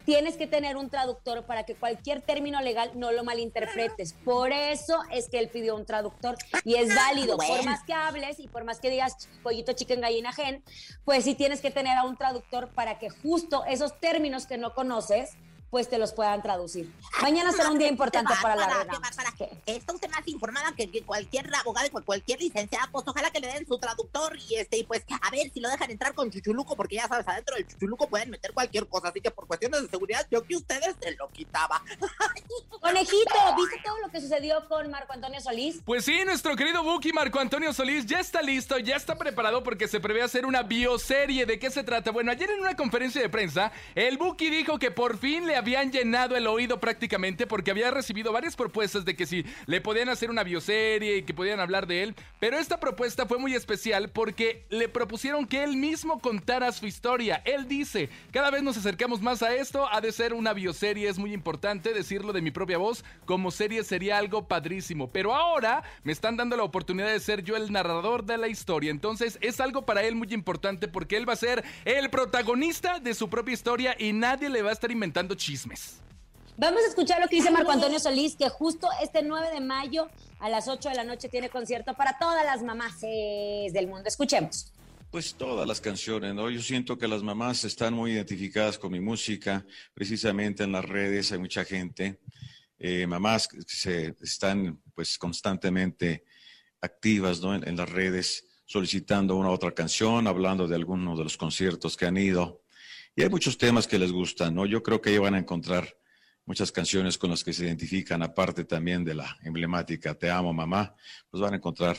tienes 0.05 0.37
que 0.37 0.47
tener 0.47 0.77
un 0.77 0.91
traductor 0.91 1.45
para 1.45 1.65
que 1.65 1.75
cualquier 1.75 2.23
término 2.23 2.61
legal 2.61 2.93
no 2.95 3.13
lo 3.13 3.25
malinterpretes. 3.25 4.15
Por 4.25 4.53
eso 4.53 5.01
es 5.11 5.29
que 5.29 5.39
él 5.39 5.49
pidió 5.49 5.77
un 5.77 5.87
traductor 5.87 6.37
y 6.65 6.75
es 6.77 6.95
válido. 6.95 7.37
Por 7.37 7.65
más 7.65 7.85
que 7.85 7.93
hables 7.93 8.41
y 8.41 8.49
por 8.49 8.65
más 8.65 8.81
que 8.81 8.91
digas 8.91 9.29
pollito, 9.43 9.73
chicken, 9.73 10.01
gallina, 10.01 10.33
gen, 10.33 10.65
pues 11.05 11.25
sí 11.25 11.35
tienes 11.35 11.61
que 11.61 11.71
tener 11.71 11.97
a 11.97 12.05
un 12.05 12.17
traductor 12.17 12.71
para 12.75 12.99
que 12.99 13.11
justo 13.11 13.65
esos 13.67 13.99
términos 14.01 14.47
que 14.47 14.59
no 14.59 14.75
conoces, 14.75 15.31
pues 15.71 15.89
te 15.89 15.99
los 15.99 16.13
puedan 16.13 16.43
traducir. 16.43 16.93
Mañana 17.23 17.53
será 17.53 17.71
un 17.71 17.79
día 17.79 17.89
importante 17.89 18.33
para 18.43 18.57
la 18.57 18.67
qué 18.67 18.99
bárbara. 18.99 19.33
¿Qué? 19.39 19.51
Está 19.67 19.93
usted 19.93 20.11
más 20.11 20.27
informada 20.27 20.73
que, 20.77 20.91
que 20.91 21.03
cualquier 21.03 21.51
abogado 21.55 21.87
y 21.87 21.91
cualquier 21.91 22.41
licenciada, 22.41 22.89
pues 22.91 23.07
ojalá 23.07 23.31
que 23.31 23.41
le 23.41 23.47
den 23.47 23.67
su 23.67 23.79
traductor 23.79 24.37
y 24.49 24.57
este, 24.57 24.79
y 24.79 24.85
pues 24.85 25.05
a 25.23 25.31
ver 25.31 25.51
si 25.53 25.61
lo 25.61 25.69
dejan 25.69 25.91
entrar 25.91 26.15
con 26.15 26.31
Chuchuluco, 26.31 26.77
porque 26.77 26.97
ya 26.97 27.09
sabes, 27.09 27.27
adentro 27.29 27.57
del 27.57 27.67
Chuchuluco 27.67 28.09
pueden 28.09 28.31
meter 28.31 28.53
cualquier 28.53 28.87
cosa, 28.89 29.09
así 29.09 29.21
que 29.21 29.31
por 29.31 29.47
cuestiones 29.47 29.83
de 29.83 29.89
seguridad, 29.89 30.27
yo 30.31 30.43
que 30.43 30.57
ustedes 30.57 30.97
se 31.01 31.13
lo 31.13 31.29
quitaba. 31.31 31.83
Conejito, 32.81 33.35
¿viste 33.57 33.77
todo 33.85 33.99
lo 33.99 34.11
que 34.11 34.21
sucedió 34.21 34.67
con 34.69 34.91
Marco 34.91 35.13
Antonio 35.13 35.41
Solís? 35.41 35.81
Pues 35.85 36.05
sí, 36.05 36.25
nuestro 36.25 36.57
querido 36.57 36.83
Buki 36.83 37.13
Marco 37.13 37.39
Antonio 37.39 37.73
Solís 37.73 38.07
ya 38.07 38.21
está 38.21 38.43
listo, 38.43 38.79
ya 38.79 38.97
está 38.97 39.17
preparado 39.17 39.63
porque 39.63 39.87
se 39.87 40.01
prevé 40.01 40.23
hacer 40.23 40.47
una 40.47 40.63
bioserie. 40.63 41.47
¿De 41.47 41.59
qué 41.59 41.71
se 41.71 41.85
trata? 41.85 42.11
Bueno, 42.11 42.33
ayer 42.33 42.51
en 42.51 42.61
una 42.61 42.77
conferencia 42.77 43.21
de 43.21 43.29
prensa, 43.29 43.71
el 43.95 44.19
Buki 44.19 44.51
dijo 44.51 44.79
que 44.79 44.91
por 44.91 45.19
fin 45.19 45.47
le 45.47 45.57
habían 45.61 45.93
llenado 45.93 46.37
el 46.37 46.47
oído 46.47 46.81
prácticamente 46.81 47.47
porque 47.47 47.71
había 47.71 47.91
recibido 47.91 48.33
varias 48.33 48.57
propuestas 48.57 49.05
de 49.05 49.15
que 49.15 49.27
si 49.27 49.45
le 49.67 49.81
podían 49.81 50.09
hacer 50.09 50.31
una 50.31 50.43
bioserie 50.43 51.19
y 51.19 51.23
que 51.23 51.35
podían 51.35 51.61
hablar 51.61 51.87
de 51.87 52.03
él. 52.03 52.15
Pero 52.39 52.59
esta 52.59 52.81
propuesta 52.81 53.27
fue 53.27 53.39
muy 53.39 53.55
especial 53.55 54.09
porque 54.11 54.65
le 54.71 54.89
propusieron 54.89 55.47
que 55.47 55.63
él 55.63 55.77
mismo 55.77 56.21
contara 56.21 56.73
su 56.73 56.87
historia. 56.87 57.43
Él 57.45 57.69
dice, 57.69 58.09
cada 58.33 58.51
vez 58.51 58.63
nos 58.63 58.79
acercamos 58.79 59.21
más 59.21 59.43
a 59.43 59.55
esto, 59.55 59.87
ha 59.91 60.01
de 60.01 60.13
ser 60.13 60.33
una 60.33 60.55
bioserie, 60.55 61.09
es 61.09 61.19
muy 61.19 61.35
importante 61.35 61.93
decirlo 61.93 62.33
de 62.33 62.41
mi 62.41 62.51
propia 62.51 62.79
voz, 62.79 63.05
como 63.27 63.51
serie 63.51 63.85
sería 63.85 64.17
algo 64.17 64.49
padrísimo. 64.49 65.11
Pero 65.11 65.35
ahora 65.35 65.83
me 66.05 66.13
están 66.13 66.37
dando 66.37 66.57
la 66.57 66.63
oportunidad 66.63 67.09
de 67.09 67.21
ser 67.21 67.45
yo 67.45 67.57
el 67.57 67.71
narrador 67.71 68.25
de 68.25 68.39
la 68.39 68.49
historia. 68.49 68.91
Entonces 68.91 69.39
es 69.43 69.61
algo 69.61 69.85
para 69.85 70.03
él 70.05 70.15
muy 70.15 70.29
importante 70.33 70.89
porque 70.89 71.19
él 71.19 71.29
va 71.29 71.35
a 71.35 71.37
ser 71.37 71.63
el 71.85 72.09
protagonista 72.09 72.99
de 72.99 73.13
su 73.13 73.29
propia 73.29 73.53
historia 73.53 73.95
y 73.99 74.15
nadie 74.15 74.49
le 74.49 74.63
va 74.63 74.71
a 74.71 74.73
estar 74.73 74.91
inventando 74.91 75.35
chismes. 75.51 76.01
Vamos 76.57 76.83
a 76.85 76.89
escuchar 76.89 77.21
lo 77.21 77.29
que 77.29 77.37
dice 77.37 77.51
Marco 77.51 77.73
Antonio 77.73 77.99
Solís, 78.07 78.37
que 78.37 78.49
justo 78.49 78.89
este 79.03 79.23
9 79.23 79.51
de 79.53 79.61
mayo 79.61 80.09
a 80.39 80.49
las 80.49 80.69
8 80.69 80.91
de 80.91 80.95
la 80.95 81.05
noche 81.05 81.29
tiene 81.29 81.49
concierto 81.49 81.95
para 81.95 82.19
todas 82.19 82.45
las 82.45 82.63
mamás 82.63 83.01
del 83.01 83.87
mundo. 83.89 84.05
Escuchemos. 84.07 84.73
Pues 85.11 85.35
todas 85.35 85.67
las 85.67 85.81
canciones, 85.81 86.35
¿no? 86.35 86.49
Yo 86.51 86.63
siento 86.63 86.97
que 86.97 87.09
las 87.09 87.23
mamás 87.23 87.65
están 87.65 87.95
muy 87.95 88.13
identificadas 88.13 88.79
con 88.79 88.93
mi 88.93 89.01
música, 89.01 89.67
precisamente 89.93 90.63
en 90.63 90.73
las 90.73 90.85
redes 90.85 91.33
hay 91.33 91.39
mucha 91.39 91.65
gente, 91.65 92.21
eh, 92.79 93.07
mamás 93.09 93.49
que 93.49 93.59
se 93.67 94.15
están 94.21 94.81
pues 94.95 95.19
constantemente 95.19 96.25
activas, 96.81 97.41
¿no? 97.41 97.57
En, 97.57 97.67
en 97.67 97.77
las 97.77 97.89
redes, 97.89 98.45
solicitando 98.67 99.35
una 99.35 99.49
u 99.49 99.53
otra 99.53 99.73
canción, 99.73 100.29
hablando 100.29 100.69
de 100.69 100.77
algunos 100.77 101.19
de 101.19 101.25
los 101.25 101.37
conciertos 101.37 101.97
que 101.97 102.07
han 102.07 102.17
ido. 102.17 102.63
Y 103.21 103.23
hay 103.23 103.29
muchos 103.29 103.59
temas 103.59 103.87
que 103.87 103.99
les 103.99 104.13
gustan, 104.13 104.55
¿no? 104.55 104.65
Yo 104.65 104.83
creo 104.83 104.99
que 104.99 105.11
ahí 105.11 105.19
van 105.19 105.35
a 105.35 105.39
encontrar 105.39 105.95
muchas 106.47 106.73
canciones 106.73 107.19
con 107.19 107.29
las 107.29 107.45
que 107.45 107.53
se 107.53 107.67
identifican, 107.67 108.23
aparte 108.23 108.65
también 108.65 109.05
de 109.05 109.15
la 109.15 109.37
emblemática 109.43 110.15
Te 110.15 110.31
amo, 110.31 110.55
mamá, 110.55 110.95
pues 111.29 111.43
van 111.43 111.53
a 111.53 111.57
encontrar 111.57 111.99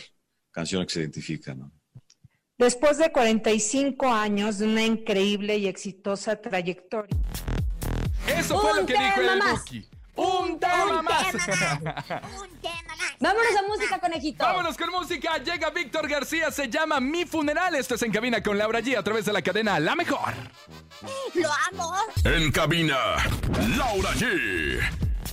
canciones 0.49 0.87
que 0.87 0.93
se 0.95 1.01
identifican, 1.01 1.59
¿no? 1.59 1.71
Después 2.57 2.97
de 2.97 3.11
45 3.11 4.07
años 4.07 4.57
de 4.57 4.65
una 4.65 4.83
increíble 4.83 5.59
y 5.59 5.67
exitosa 5.67 6.41
trayectoria. 6.41 7.15
Eso 8.27 8.59
fue 8.59 8.73
lo 8.73 8.81
Un 8.81 8.87
que 8.87 8.93
dijo 8.93 9.21
tema 10.59 10.97
el 10.97 11.03
más. 11.03 11.33
Un 11.33 12.59
tema 12.61 12.95
más. 12.97 13.15
Vámonos 13.19 13.55
a 13.57 13.67
música, 13.67 13.99
conejito. 13.99 14.43
Vámonos 14.43 14.77
con 14.77 14.89
música. 14.89 15.37
Llega 15.37 15.69
Víctor 15.69 16.07
García. 16.07 16.51
Se 16.51 16.69
llama 16.69 16.99
Mi 16.99 17.25
Funeral. 17.25 17.75
Esto 17.75 17.95
es 17.95 18.01
en 18.03 18.11
cabina 18.11 18.41
con 18.41 18.57
Laura 18.57 18.79
G 18.81 18.97
a 18.97 19.03
través 19.03 19.25
de 19.25 19.33
la 19.33 19.41
cadena 19.41 19.79
La 19.79 19.95
Mejor. 19.95 20.33
Lo 21.35 21.49
amo. 21.71 21.93
En 22.23 22.51
cabina, 22.51 22.97
Laura 23.77 24.11
G. 24.13 24.79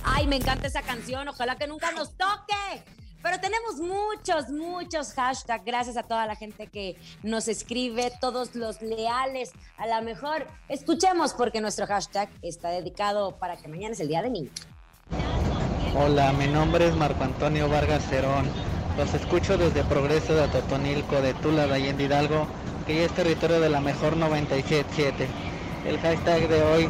Ay, 0.03 0.27
me 0.27 0.37
encanta 0.37 0.67
esa 0.67 0.81
canción. 0.81 1.27
Ojalá 1.27 1.57
que 1.57 1.67
nunca 1.67 1.91
nos 1.91 2.15
toque. 2.15 2.83
Pero 3.21 3.39
tenemos 3.39 3.75
muchos, 3.77 4.49
muchos 4.49 5.13
hashtags. 5.13 5.65
Gracias 5.65 5.97
a 5.97 6.03
toda 6.03 6.25
la 6.25 6.35
gente 6.35 6.67
que 6.67 6.97
nos 7.21 7.47
escribe, 7.47 8.11
todos 8.21 8.55
los 8.55 8.81
leales. 8.81 9.51
A 9.77 9.87
la 9.87 10.01
mejor, 10.01 10.47
escuchemos 10.69 11.33
porque 11.33 11.59
nuestro 11.59 11.85
hashtag 11.85 12.29
está 12.41 12.69
dedicado 12.69 13.37
para 13.37 13.57
que 13.57 13.67
mañana 13.67 13.93
es 13.93 13.99
el 13.99 14.07
Día 14.07 14.21
de 14.21 14.29
Niño. 14.29 14.51
Hola, 15.11 16.31
mi 16.33 16.47
nombre 16.47 16.87
es 16.87 16.95
Marco 16.95 17.23
Antonio 17.23 17.67
Vargas 17.67 18.07
Cerón. 18.09 18.45
Los 18.97 19.13
escucho 19.13 19.57
desde 19.57 19.83
Progreso 19.83 20.33
de 20.35 20.43
Atotonilco, 20.43 21.21
de 21.21 21.33
Tula, 21.33 21.67
de 21.67 21.73
Allende 21.73 22.03
Hidalgo, 22.03 22.47
que 22.85 22.95
ya 22.95 23.01
es 23.05 23.11
territorio 23.11 23.59
de 23.59 23.69
la 23.69 23.81
mejor 23.81 24.15
977. 24.15 25.27
El 25.85 25.99
hashtag 25.99 26.47
de 26.47 26.63
hoy, 26.63 26.89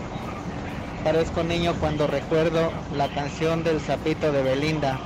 parezco 1.04 1.44
niño 1.44 1.74
cuando 1.80 2.08
recuerdo 2.08 2.72
la 2.96 3.08
canción 3.10 3.64
del 3.64 3.80
sapito 3.80 4.32
de 4.32 4.44
Belinda. 4.44 5.00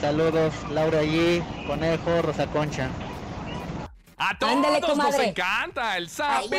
Saludos, 0.00 0.52
Laura 0.72 1.02
G, 1.02 1.42
Conejo, 1.66 2.22
Rosa 2.22 2.46
Concha. 2.48 2.90
A 4.18 4.38
todos 4.38 4.54
Ándale, 4.54 4.80
nos 4.80 5.14
encanta 5.18 5.98
el 5.98 6.08
sapito. 6.08 6.56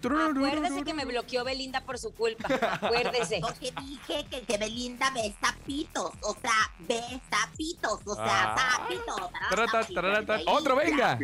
turururu. 0.00 0.46
Acuérdese 0.46 0.82
que 0.82 0.94
me 0.94 1.04
bloqueó 1.04 1.44
Belinda 1.44 1.82
por 1.82 1.98
su 1.98 2.14
culpa. 2.14 2.48
Acuérdese. 2.80 3.40
Porque 3.42 3.72
dije 3.82 4.24
que, 4.30 4.40
que 4.42 4.56
Belinda 4.56 5.10
ve 5.10 5.34
sapitos, 5.40 6.12
o 6.22 6.34
sea, 6.40 6.72
ve 6.80 7.02
sapitos, 7.30 8.00
o 8.06 8.14
sea, 8.14 8.54
Ah. 8.54 8.78
sapitos. 8.78 9.30
Tarata, 9.50 9.80
tarata. 9.94 10.38
Otro, 10.46 10.76
venga. 10.76 11.18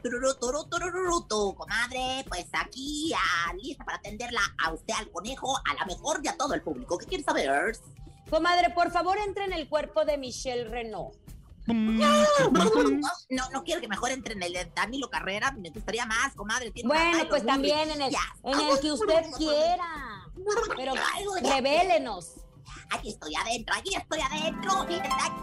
tu 1.28 1.54
comadre, 1.54 2.24
pues 2.28 2.46
aquí, 2.52 3.12
ah, 3.14 3.52
lista 3.62 3.84
para 3.84 3.98
atenderla 3.98 4.40
a 4.64 4.72
usted, 4.72 4.94
al 4.94 5.10
conejo, 5.10 5.56
a 5.58 5.74
la 5.74 5.84
mejor 5.84 6.20
y 6.22 6.28
a 6.28 6.36
todo 6.36 6.54
el 6.54 6.62
público. 6.62 6.96
¿Qué 6.96 7.06
quieres 7.06 7.26
saber? 7.26 7.76
Comadre, 8.30 8.70
por 8.70 8.90
favor, 8.90 9.18
entre 9.18 9.44
en 9.44 9.52
el 9.52 9.68
cuerpo 9.68 10.04
de 10.04 10.16
Michelle 10.16 10.68
Renault. 10.68 11.14
No, 11.68 13.50
no 13.50 13.64
quiero 13.64 13.80
que 13.80 13.88
mejor 13.88 14.10
entre 14.10 14.34
en 14.34 14.42
el 14.42 14.52
de 14.52 14.72
Danilo 14.74 15.10
Carrera. 15.10 15.52
Me 15.52 15.70
gustaría 15.70 16.06
más, 16.06 16.34
comadre. 16.34 16.72
Bueno, 16.84 17.28
pues 17.28 17.44
también 17.44 17.90
en 17.90 18.02
el, 18.02 18.14
en 18.44 18.60
el 18.60 18.80
que 18.80 18.92
usted 18.92 19.24
quiera. 19.36 20.26
Pero 20.76 20.94
revélenos. 21.42 22.34
Aquí 22.90 23.10
estoy 23.10 23.34
adentro, 23.34 23.74
aquí 23.74 23.94
estoy 23.94 24.20
adentro. 24.20 24.86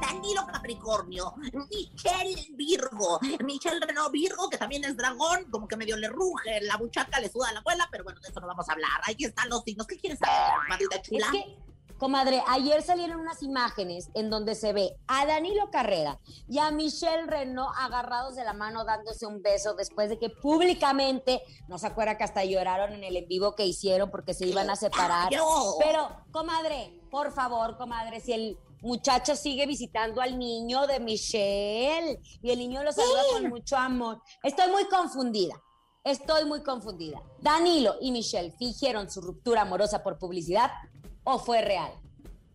Danilo 0.02 0.48
Capricornio, 0.52 1.36
Michelle 1.70 2.48
Virgo, 2.52 3.20
Michelle 3.44 3.80
Renault 3.80 4.12
Virgo, 4.12 4.50
que 4.50 4.58
también 4.58 4.84
es 4.84 4.98
dragón, 4.98 5.50
como 5.52 5.68
que 5.68 5.78
medio 5.78 5.96
le 5.98 6.08
ruge, 6.10 6.62
la 6.62 6.78
muchacha 6.78 7.20
le 7.20 7.30
suda 7.30 7.50
a 7.50 7.54
la 7.54 7.60
abuela, 7.60 7.88
pero 7.92 8.04
bueno, 8.04 8.20
de 8.20 8.30
eso 8.30 8.40
no 8.40 8.48
vamos 8.48 8.68
a 8.68 8.74
hablar. 8.74 9.02
Ahí 9.04 9.16
están 9.20 9.50
los 9.50 9.64
signos. 9.64 9.86
¿Qué 9.86 9.98
quieres 9.98 10.20
saber, 10.20 11.02
chula? 11.02 11.26
Es 11.28 11.32
que, 11.32 11.58
comadre, 11.98 12.44
ayer 12.48 12.82
salieron 12.82 13.20
unas 13.20 13.42
imágenes 13.44 14.10
en 14.14 14.30
donde 14.30 14.56
se 14.56 14.74
ve 14.74 14.98
a 15.08 15.26
Danilo 15.26 15.70
Carrera 15.72 16.20
y 16.48 16.60
a 16.60 16.72
Michelle 16.72 17.26
Renault 17.26 17.74
agarrados 17.78 18.36
de 18.36 18.44
la 18.44 18.54
mano 18.54 18.84
dándose 18.86 19.26
un 19.26 19.42
beso 19.42 19.74
después 19.74 20.10
de 20.10 20.20
que 20.20 20.30
públicamente, 20.30 21.42
no 21.68 21.78
se 21.78 21.88
acuerda 21.88 22.18
que 22.18 22.24
hasta 22.24 22.44
lloraron 22.44 22.94
en 22.94 23.04
el 23.04 23.18
en 23.18 23.28
vivo 23.28 23.56
que 23.56 23.66
hicieron 23.66 24.12
porque 24.12 24.34
se 24.34 24.46
iban 24.46 24.70
a 24.70 24.76
separar. 24.76 25.30
Pero, 25.30 26.10
comadre, 26.32 27.02
por 27.10 27.32
favor, 27.32 27.78
comadre, 27.78 28.20
si 28.20 28.34
el 28.34 28.60
muchacha 28.82 29.36
sigue 29.36 29.66
visitando 29.66 30.22
al 30.22 30.38
niño 30.38 30.86
de 30.88 31.00
Michelle 31.00 32.20
y 32.42 32.52
el 32.52 32.60
niño 32.60 32.84
lo 32.84 32.92
saluda 32.92 33.22
con 33.32 33.50
mucho 33.50 33.78
amor. 33.78 34.22
Estoy 34.44 34.72
muy 34.72 34.86
confundida. 34.86 35.62
Estoy 36.04 36.46
muy 36.46 36.62
confundida. 36.62 37.20
¿Danilo 37.42 37.96
y 38.00 38.12
Michelle 38.12 38.52
fingieron 38.52 39.10
su 39.10 39.22
ruptura 39.22 39.64
amorosa 39.64 40.04
por 40.04 40.20
publicidad 40.20 40.70
o 41.26 41.40
fue 41.40 41.62
real? 41.62 42.05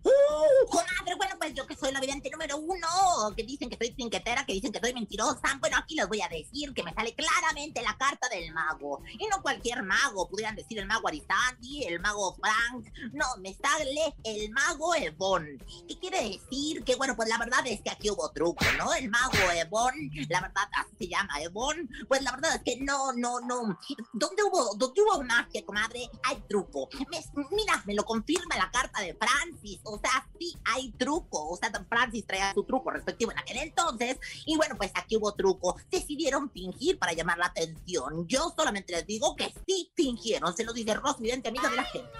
¡Uh, 0.02 0.66
comadre! 0.70 1.14
Bueno, 1.16 1.34
pues 1.38 1.52
yo 1.54 1.66
que 1.66 1.76
soy 1.76 1.92
la 1.92 2.00
vidente 2.00 2.30
número 2.30 2.56
uno, 2.56 2.88
que 3.36 3.42
dicen 3.42 3.68
que 3.68 3.76
soy 3.76 3.90
trinquetera, 3.94 4.46
que 4.46 4.54
dicen 4.54 4.72
que 4.72 4.80
soy 4.80 4.94
mentirosa. 4.94 5.58
Bueno, 5.60 5.76
aquí 5.76 5.94
les 5.94 6.08
voy 6.08 6.22
a 6.22 6.28
decir 6.28 6.72
que 6.72 6.82
me 6.82 6.94
sale 6.94 7.14
claramente 7.14 7.82
la 7.82 7.96
carta 7.98 8.28
del 8.30 8.52
mago. 8.52 9.02
Y 9.18 9.26
no 9.26 9.42
cualquier 9.42 9.82
mago, 9.82 10.26
pudieran 10.28 10.56
decir 10.56 10.78
el 10.78 10.86
mago 10.86 11.08
Arizandi, 11.08 11.84
el 11.84 12.00
mago 12.00 12.34
Frank. 12.36 12.86
No, 13.12 13.26
me 13.40 13.54
sale 13.54 14.14
el 14.24 14.50
mago 14.52 14.94
Ebon. 14.94 15.58
¿Qué 15.86 15.98
quiere 15.98 16.22
decir? 16.30 16.82
Que 16.84 16.94
bueno, 16.96 17.14
pues 17.14 17.28
la 17.28 17.36
verdad 17.38 17.66
es 17.66 17.82
que 17.82 17.90
aquí 17.90 18.10
hubo 18.10 18.30
truco, 18.30 18.64
¿no? 18.78 18.94
El 18.94 19.10
mago 19.10 19.36
Ebon, 19.54 19.92
la 20.30 20.40
verdad 20.40 20.68
así 20.78 20.96
se 20.98 21.08
llama 21.08 21.40
Ebon. 21.42 21.88
Pues 22.08 22.22
la 22.22 22.30
verdad 22.32 22.54
es 22.56 22.62
que 22.62 22.80
no, 22.82 23.12
no, 23.12 23.40
no. 23.40 23.78
¿Dónde 24.14 24.42
hubo, 24.44 24.74
dónde 24.76 25.02
hubo 25.02 25.22
magia, 25.24 25.64
comadre? 25.66 26.08
Hay 26.22 26.42
truco. 26.48 26.88
Me- 27.10 27.46
mira, 27.50 27.82
me 27.84 27.94
lo 27.94 28.04
confirma 28.04 28.56
la 28.56 28.70
carta 28.70 29.02
de 29.02 29.14
Francis. 29.14 29.80
O 29.92 29.98
sea, 29.98 30.26
sí 30.38 30.54
hay 30.64 30.92
truco. 30.92 31.50
O 31.50 31.56
sea, 31.56 31.70
Francis 31.88 32.26
traía 32.26 32.52
su 32.54 32.64
truco 32.64 32.90
respectivo 32.90 33.32
en 33.32 33.38
aquel 33.38 33.58
entonces. 33.58 34.18
Y 34.46 34.56
bueno, 34.56 34.76
pues 34.76 34.92
aquí 34.94 35.16
hubo 35.16 35.32
truco. 35.34 35.76
Decidieron 35.90 36.50
fingir 36.50 36.98
para 36.98 37.12
llamar 37.12 37.38
la 37.38 37.46
atención. 37.46 38.26
Yo 38.26 38.52
solamente 38.56 38.92
les 38.92 39.06
digo 39.06 39.36
que 39.36 39.52
sí 39.66 39.90
fingieron. 39.94 40.56
Se 40.56 40.64
lo 40.64 40.72
dice 40.72 40.94
Ross, 40.94 41.18
vidente 41.18 41.48
amiga 41.48 41.68
de 41.68 41.76
la 41.76 41.84
gente. 41.84 42.10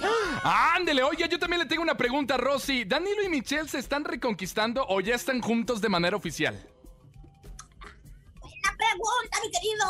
Ándele, 0.42 1.02
oye, 1.02 1.28
yo 1.28 1.38
también 1.38 1.60
le 1.60 1.66
tengo 1.66 1.82
una 1.82 1.96
pregunta, 1.96 2.36
Rosy. 2.36 2.84
¿Danilo 2.84 3.22
y 3.22 3.28
Michelle 3.28 3.68
se 3.68 3.78
están 3.78 4.04
reconquistando 4.04 4.84
o 4.88 5.00
ya 5.00 5.14
están 5.14 5.40
juntos 5.40 5.80
de 5.80 5.88
manera 5.88 6.16
oficial? 6.16 6.54
Buena 8.40 8.76
pregunta, 8.76 9.38
mi 9.42 9.50
querido 9.50 9.86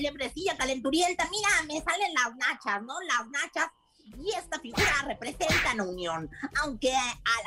lebrecilla 0.00 0.56
calenturienta. 0.56 1.28
Mira, 1.30 1.48
me 1.66 1.80
salen 1.82 2.14
las 2.14 2.36
nachas, 2.36 2.82
¿no? 2.82 3.00
Las 3.02 3.28
nachas. 3.28 3.70
Y 4.04 4.30
esta 4.36 4.58
figura 4.60 5.04
representa 5.06 5.74
la 5.74 5.82
unión. 5.82 6.30
Aunque, 6.62 6.92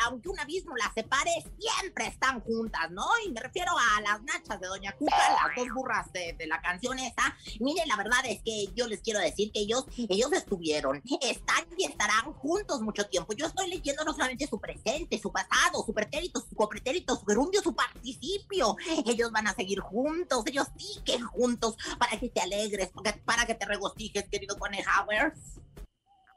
aunque 0.06 0.30
un 0.30 0.40
abismo 0.40 0.76
las 0.76 0.94
separe, 0.94 1.32
siempre 1.60 2.08
están 2.08 2.42
juntas, 2.42 2.90
¿no? 2.92 3.06
Y 3.26 3.32
me 3.32 3.42
refiero 3.42 3.72
a 3.78 4.02
las 4.02 4.22
nachas 4.24 4.60
de 4.60 4.68
Doña 4.68 4.92
Cuca, 4.94 5.16
las 5.16 5.56
dos 5.56 5.68
burras 5.74 6.12
de, 6.14 6.36
la 6.48 6.62
canción 6.62 6.98
esa. 7.00 7.36
Miren, 7.60 7.88
la 7.88 7.96
verdad 7.96 8.20
es 8.26 8.42
que 8.44 8.68
yo 8.76 8.88
les 8.88 9.02
quiero 9.02 9.20
decir 9.20 9.52
que 9.52 9.60
ellos, 9.60 9.86
ellos 10.10 10.32
estuvieron, 10.34 11.02
están 11.22 11.66
y 11.78 11.86
estarán 11.86 12.34
juntos 12.34 12.82
mucho 12.82 13.06
tiempo. 13.08 13.34
Yo 13.34 13.46
estoy 13.46 13.70
leyendo 13.70 14.04
no 14.04 14.14
solamente 14.14 14.48
su 14.48 14.60
presente, 14.60 15.20
su 15.20 15.32
pasado, 15.32 15.84
su 15.86 15.94
pretérito, 15.94 16.40
su 16.40 16.56
copretérito, 16.56 17.16
su 17.18 17.26
gerundio, 17.26 17.62
su 17.62 17.76
participio. 17.76 18.76
Ellos 19.06 19.32
van 19.32 19.48
a 19.48 19.54
seguir 19.54 19.80
juntos, 19.80 20.44
ellos 20.48 20.68
siguen 20.78 21.26
juntos 21.26 21.78
para 22.00 22.20
que 22.20 22.30
te 22.30 22.42
alegres, 22.42 22.90
para 22.90 23.14
que, 23.14 23.20
para 23.22 23.46
que 23.46 23.56
te 23.56 23.66
regocijes, 23.66 24.28
querido 24.28 24.58
Conejauer. 24.58 25.34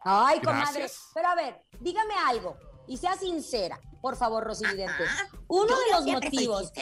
Ay, 0.00 0.40
comadre. 0.40 0.80
Gracias. 0.80 1.08
Pero 1.14 1.28
a 1.28 1.34
ver, 1.34 1.62
dígame 1.80 2.14
algo 2.26 2.56
y 2.86 2.96
sea 2.96 3.16
sincera, 3.16 3.80
por 4.00 4.16
favor, 4.16 4.44
Rosy 4.44 4.66
Vidente. 4.66 5.04
Uno 5.48 5.76
de 5.76 5.92
los 5.92 6.06
motivos, 6.06 6.72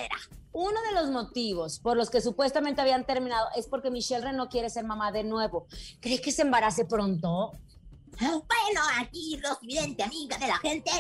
uno 0.53 0.81
de 0.83 0.93
los 0.93 1.11
motivos 1.11 1.81
por 1.81 1.97
los 1.97 2.11
que 2.11 2.21
supuestamente 2.21 2.81
habían 2.81 3.05
terminado 3.05 3.49
es 3.57 3.67
porque 3.67 3.91
Michelle 3.91 4.25
Renault 4.25 4.51
quiere 4.51 4.71
ser 4.71 4.85
mamá 4.85 5.13
de 5.13 5.25
nuevo. 5.25 5.67
¿Cree 6.01 6.21
que 6.21 6.33
se 6.33 6.43
embarace 6.43 6.85
pronto? 6.85 7.53
Bueno, 8.21 8.81
aquí 8.99 9.41
Rosy 9.43 9.67
Vidente, 9.67 10.03
amiga 10.03 10.39
de 10.39 10.49
la 10.49 10.59
gente. 10.59 10.91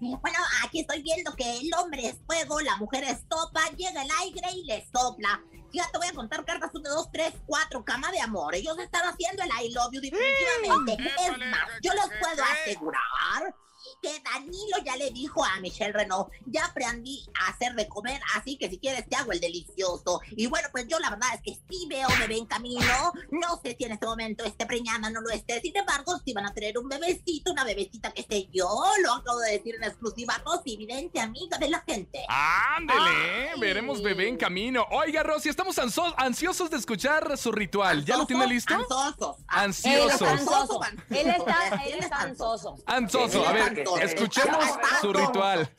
Bueno, 0.00 0.38
aquí 0.64 0.80
estoy 0.80 1.02
viendo 1.02 1.32
que 1.34 1.58
el 1.58 1.70
hombre 1.78 2.08
es 2.08 2.16
fuego, 2.26 2.60
la 2.60 2.76
mujer 2.76 3.04
es 3.04 3.18
sopa, 3.30 3.60
llega 3.76 4.02
el 4.02 4.10
aire 4.22 4.48
y 4.54 4.64
le 4.64 4.86
sopla. 4.92 5.42
Fíjate, 5.70 5.98
voy 5.98 6.06
a 6.06 6.12
contar 6.12 6.44
cartas 6.44 6.70
1, 6.74 6.88
2, 6.88 7.10
3, 7.12 7.34
4, 7.46 7.84
cama 7.84 8.10
de 8.10 8.20
amor. 8.20 8.54
Ellos 8.54 8.78
están 8.78 9.02
haciendo 9.06 9.42
el 9.42 9.50
I 9.50 9.72
love 9.72 9.92
you 9.92 10.00
definitivamente. 10.00 10.96
Es 11.18 11.38
más, 11.38 11.68
yo 11.82 11.92
les 11.92 12.18
puedo 12.20 12.42
asegurar 12.42 13.54
que 14.02 14.22
Danilo 14.22 14.76
ya 14.84 14.96
le 14.96 15.10
dijo 15.10 15.44
a 15.44 15.60
Michelle 15.60 15.92
Renault, 15.92 16.28
ya 16.46 16.66
aprendí 16.66 17.24
a 17.34 17.48
hacer 17.50 17.74
de 17.74 17.88
comer, 17.88 18.20
así 18.36 18.56
que 18.56 18.68
si 18.68 18.78
quieres 18.78 19.08
te 19.08 19.16
hago 19.16 19.32
el 19.32 19.40
delicioso. 19.40 20.20
Y 20.30 20.46
bueno, 20.46 20.68
pues 20.72 20.86
yo 20.88 20.98
la 20.98 21.10
verdad 21.10 21.28
es 21.34 21.40
que 21.42 21.60
sí 21.68 21.86
veo 21.88 22.08
bebé 22.20 22.36
en 22.38 22.46
camino. 22.46 23.12
No 23.30 23.60
sé 23.62 23.74
si 23.78 23.84
en 23.84 23.92
este 23.92 24.06
momento 24.06 24.44
esté 24.44 24.66
preñada, 24.66 25.10
no 25.10 25.20
lo 25.20 25.30
esté. 25.30 25.60
Sin 25.60 25.76
embargo, 25.76 26.18
si 26.24 26.32
van 26.32 26.46
a 26.46 26.54
tener 26.54 26.78
un 26.78 26.88
bebecito, 26.88 27.52
una 27.52 27.64
bebecita 27.64 28.12
que 28.12 28.22
sé 28.22 28.48
yo, 28.52 28.68
lo 29.02 29.14
acabo 29.14 29.38
de 29.40 29.52
decir 29.52 29.74
en 29.76 29.84
exclusiva, 29.84 30.40
Rosy, 30.44 30.74
evidente 30.74 31.20
amiga 31.20 31.58
de 31.58 31.68
la 31.68 31.80
gente. 31.86 32.24
Ándele, 32.28 33.52
veremos 33.58 34.02
bebé 34.02 34.28
en 34.28 34.36
camino. 34.36 34.86
Oiga, 34.90 35.22
Rosy, 35.22 35.48
estamos 35.48 35.76
anso- 35.78 36.14
ansiosos 36.16 36.70
de 36.70 36.76
escuchar 36.76 37.36
su 37.38 37.52
ritual. 37.52 38.04
¿Ya 38.04 38.16
lo 38.16 38.26
tiene 38.26 38.46
listo? 38.46 38.74
Ansiosos. 38.74 39.36
Ansiosos. 39.48 40.20
Él 40.22 40.28
está 40.28 40.30
ansioso. 40.32 40.80
Él 41.10 41.28
está, 41.28 41.82
él 41.86 41.98
está 41.98 42.20
ansioso. 42.22 42.76
Ansioso. 42.86 43.46
A 43.48 43.52
ver, 43.52 43.84
escuchemos 43.96 44.64
su 45.00 45.12
ritual. 45.12 45.70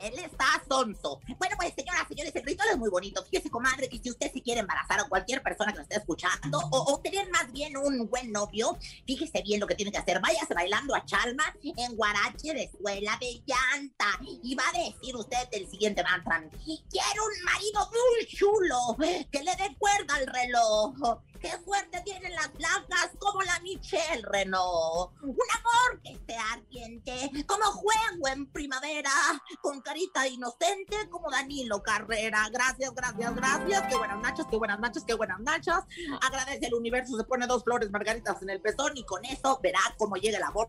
Él 0.00 0.18
está 0.18 0.46
sonso. 0.68 1.20
Bueno, 1.38 1.56
pues 1.56 1.72
señores, 2.08 2.34
el 2.34 2.44
ritual 2.44 2.68
es 2.70 2.78
muy 2.78 2.90
bonito. 2.90 3.24
Fíjese, 3.24 3.50
comadre, 3.50 3.88
que 3.88 3.98
si 3.98 4.10
usted 4.10 4.32
se 4.32 4.42
quiere 4.42 4.60
embarazar 4.60 5.00
a 5.00 5.04
cualquier 5.04 5.42
persona 5.42 5.72
que 5.72 5.78
nos 5.78 5.84
esté 5.84 5.96
escuchando 5.96 6.58
o, 6.70 6.92
o 6.92 7.00
tener 7.00 7.28
más 7.30 7.50
bien 7.52 7.76
un 7.76 8.08
buen 8.08 8.32
novio, 8.32 8.78
fíjese 9.06 9.42
bien 9.42 9.60
lo 9.60 9.66
que 9.66 9.74
tiene 9.74 9.92
que 9.92 9.98
hacer. 9.98 10.20
Váyase 10.20 10.54
bailando 10.54 10.94
a 10.94 11.04
Chalma 11.04 11.54
en 11.62 11.96
guarache 11.96 12.54
de 12.54 12.70
suela 12.70 13.16
de 13.20 13.42
llanta. 13.46 14.18
Y 14.42 14.54
va 14.54 14.64
a 14.68 14.78
decir 14.78 15.16
usted 15.16 15.48
el 15.52 15.68
siguiente 15.68 16.02
mantra. 16.02 16.28
Quiero 16.64 17.24
un 17.24 17.44
marido 17.44 17.90
muy 17.90 18.26
chulo 18.26 18.96
que 19.30 19.42
le 19.42 19.56
dé 19.56 19.76
cuerda 19.78 20.14
al 20.14 20.26
reloj. 20.26 21.20
¡Qué 21.40 21.50
fuerte 21.64 22.00
tienen 22.04 22.32
las 22.32 22.48
placas 22.48 23.10
como 23.18 23.42
la 23.42 23.60
Michelle 23.60 24.22
Renault! 24.22 25.12
Un 25.22 25.36
amor 25.56 26.02
que 26.02 26.12
esté 26.12 26.36
ardiente, 26.36 27.30
como 27.46 27.64
juego 27.64 28.28
en 28.28 28.46
primavera, 28.50 29.12
con 29.60 29.80
carita 29.80 30.26
inocente 30.26 31.08
como 31.08 31.30
Danilo 31.30 31.80
Carrera. 31.98 32.48
Gracias, 32.52 32.94
gracias, 32.94 33.34
gracias. 33.34 33.82
Qué 33.88 33.96
buenas 33.96 34.20
nachas, 34.20 34.46
qué 34.50 34.56
buenas 34.56 34.80
nachas, 34.80 35.04
qué 35.04 35.14
buenas 35.14 35.40
nachas. 35.40 35.84
Agradece 36.20 36.66
el 36.66 36.74
universo, 36.74 37.16
se 37.16 37.24
pone 37.24 37.46
dos 37.46 37.64
flores 37.64 37.90
margaritas 37.90 38.40
en 38.42 38.50
el 38.50 38.60
pezón 38.60 38.96
y 38.96 39.04
con 39.04 39.24
eso 39.24 39.58
verá 39.62 39.80
cómo 39.96 40.16
llega 40.16 40.38
el 40.38 40.44
amor 40.44 40.68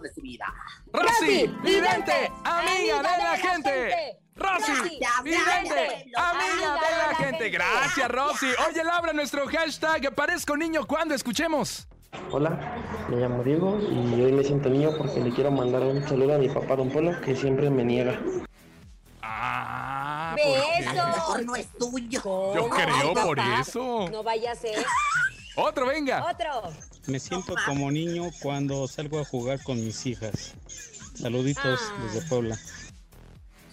de 0.00 0.12
su 0.12 0.20
vida. 0.20 0.46
Rosy, 0.92 1.46
vidente, 1.62 2.30
amiga 2.44 2.96
de 2.98 3.02
la 3.02 3.36
gente. 3.38 4.18
Rosy, 4.34 4.72
Gracias, 4.72 5.22
vidente, 5.24 6.12
amiga 6.14 6.74
de 6.74 7.08
la 7.08 7.14
gente. 7.16 7.50
Gracias, 7.50 8.08
Rosy. 8.10 8.48
Oye, 8.68 8.84
Laura, 8.84 9.12
nuestro 9.14 9.46
hashtag 9.46 10.14
Parezco 10.14 10.56
Niño 10.56 10.86
cuando 10.86 11.14
escuchemos. 11.14 11.88
Hola, 12.30 12.58
me 13.08 13.16
llamo 13.16 13.42
Diego 13.42 13.78
y 13.80 14.20
hoy 14.20 14.32
me 14.32 14.42
siento 14.42 14.68
niño 14.70 14.90
porque 14.96 15.20
le 15.20 15.30
quiero 15.30 15.50
mandar 15.50 15.82
un 15.82 16.02
saludo 16.06 16.34
a 16.34 16.38
mi 16.38 16.48
papá 16.48 16.76
Don 16.76 16.90
Polo 16.90 17.18
que 17.20 17.34
siempre 17.36 17.68
me 17.70 17.84
niega. 17.84 18.18
Ah, 19.28 20.34
Beso. 20.36 20.90
A 20.90 20.94
lo 20.94 21.06
mejor 21.08 21.44
no 21.44 21.56
es 21.56 21.66
tuyo. 21.78 22.54
Yo 22.54 22.68
creo 22.68 23.14
por 23.14 23.38
eso. 23.38 24.08
No 24.10 24.22
vaya 24.22 24.52
a 24.52 24.54
ser. 24.54 24.84
Otro, 25.56 25.86
venga. 25.86 26.24
Otro. 26.30 26.72
Me 27.06 27.18
siento 27.18 27.54
como 27.66 27.90
niño 27.90 28.30
cuando 28.42 28.86
salgo 28.88 29.20
a 29.20 29.24
jugar 29.24 29.62
con 29.62 29.76
mis 29.84 30.04
hijas. 30.06 30.54
Saluditos 31.14 31.80
Ah. 31.82 32.02
desde 32.04 32.26
Puebla. 32.28 32.58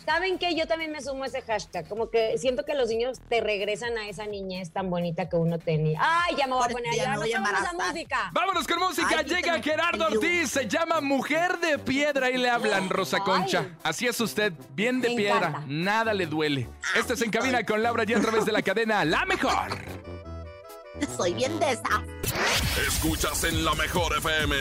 ¿Saben 0.05 0.37
qué? 0.37 0.53
Yo 0.55 0.67
también 0.67 0.91
me 0.91 1.01
sumo 1.01 1.23
a 1.23 1.27
ese 1.27 1.41
hashtag. 1.41 1.87
Como 1.87 2.09
que 2.09 2.37
siento 2.37 2.65
que 2.65 2.73
los 2.73 2.89
niños 2.89 3.19
te 3.29 3.39
regresan 3.41 3.97
a 3.97 4.07
esa 4.09 4.25
niñez 4.25 4.71
tan 4.71 4.89
bonita 4.89 5.29
que 5.29 5.35
uno 5.37 5.59
tenía. 5.59 5.99
Ay, 6.01 6.35
ya 6.37 6.45
me 6.47 6.53
voy 6.53 6.65
a 6.65 6.69
poner 6.69 6.91
a 6.91 6.95
ya 6.95 7.03
llorar. 7.03 7.19
me 7.19 7.25
voy 7.25 7.33
a 7.33 7.73
música. 7.87 8.29
Vámonos 8.33 8.67
con 8.67 8.79
música. 8.79 9.15
Ay, 9.19 9.25
Llega 9.25 9.61
Gerardo 9.61 10.05
Ortiz. 10.07 10.51
Se 10.51 10.67
llama 10.67 10.99
Mujer 11.01 11.57
de 11.59 11.79
Piedra 11.79 12.29
y 12.29 12.37
le 12.37 12.49
hablan 12.49 12.89
Rosa 12.89 13.19
Concha. 13.19 13.65
Así 13.83 14.05
es 14.07 14.19
usted, 14.19 14.53
bien 14.73 14.99
de 15.01 15.09
Me 15.09 15.15
piedra. 15.15 15.47
encanta. 15.47 15.63
Nada 15.67 16.13
le 16.13 16.25
duele. 16.25 16.67
Esto 16.95 17.13
es 17.13 17.21
En 17.21 17.31
Cabina 17.31 17.63
con 17.65 17.81
Laura 17.81 18.03
y 18.07 18.13
a 18.13 18.19
través 18.19 18.45
de 18.45 18.51
la 18.51 18.61
cadena 18.61 19.03
La 19.05 19.25
Mejor. 19.25 19.53
Soy 21.17 21.33
bien 21.33 21.59
de 21.59 21.71
esa. 21.71 22.03
Escuchas 22.87 23.43
en 23.45 23.65
la 23.65 23.73
mejor 23.73 24.15
FM. 24.17 24.55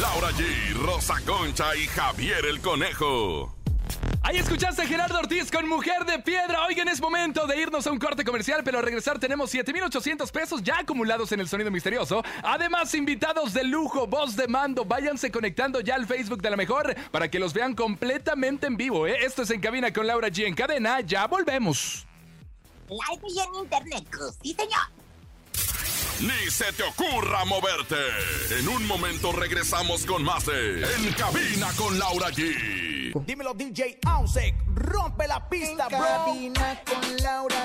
Laura 0.00 0.28
G, 0.30 0.72
Rosa 0.74 1.14
Concha 1.26 1.76
y 1.76 1.86
Javier 1.86 2.44
el 2.46 2.60
Conejo. 2.60 3.59
Ahí 4.22 4.36
escuchaste 4.36 4.82
a 4.82 4.86
Gerardo 4.86 5.18
Ortiz 5.18 5.50
con 5.50 5.66
Mujer 5.66 6.04
de 6.04 6.18
Piedra. 6.18 6.66
Oigan, 6.66 6.88
es 6.88 7.00
momento 7.00 7.46
de 7.46 7.58
irnos 7.58 7.86
a 7.86 7.90
un 7.90 7.98
corte 7.98 8.22
comercial, 8.22 8.62
pero 8.62 8.78
al 8.78 8.84
regresar 8.84 9.18
tenemos 9.18 9.50
7,800 9.50 10.30
pesos 10.30 10.62
ya 10.62 10.78
acumulados 10.78 11.32
en 11.32 11.40
el 11.40 11.48
sonido 11.48 11.70
misterioso. 11.70 12.22
Además, 12.42 12.94
invitados 12.94 13.54
de 13.54 13.64
lujo, 13.64 14.06
voz 14.06 14.36
de 14.36 14.46
mando. 14.46 14.84
Váyanse 14.84 15.30
conectando 15.30 15.80
ya 15.80 15.94
al 15.94 16.06
Facebook 16.06 16.42
de 16.42 16.50
la 16.50 16.56
mejor 16.56 16.94
para 17.10 17.30
que 17.30 17.38
los 17.38 17.54
vean 17.54 17.74
completamente 17.74 18.66
en 18.66 18.76
vivo. 18.76 19.06
¿eh? 19.06 19.16
Esto 19.24 19.42
es 19.42 19.50
En 19.50 19.60
Cabina 19.60 19.90
con 19.90 20.06
Laura 20.06 20.28
G 20.28 20.46
en 20.46 20.54
cadena. 20.54 21.00
Ya 21.00 21.26
volvemos. 21.26 22.06
Live 22.88 23.22
y 23.26 23.40
en 23.40 23.54
internet. 23.64 24.06
Sí, 24.42 24.54
señor. 24.54 24.99
Ni 26.20 26.50
se 26.50 26.70
te 26.72 26.82
ocurra 26.82 27.44
moverte. 27.44 27.96
En 28.58 28.68
un 28.68 28.86
momento 28.86 29.32
regresamos 29.32 30.04
con 30.04 30.22
más 30.22 30.44
de 30.46 30.82
En 30.82 31.12
Cabina 31.14 31.68
con 31.76 31.98
Laura 31.98 32.28
G. 32.28 33.12
Dímelo 33.26 33.54
DJ 33.54 33.98
Ausek, 34.06 34.54
rompe 34.74 35.26
la 35.26 35.48
pista, 35.48 35.88
En 35.90 35.98
bro. 35.98 36.06
cabina 36.06 36.80
con 36.84 37.16
Laura 37.22 37.59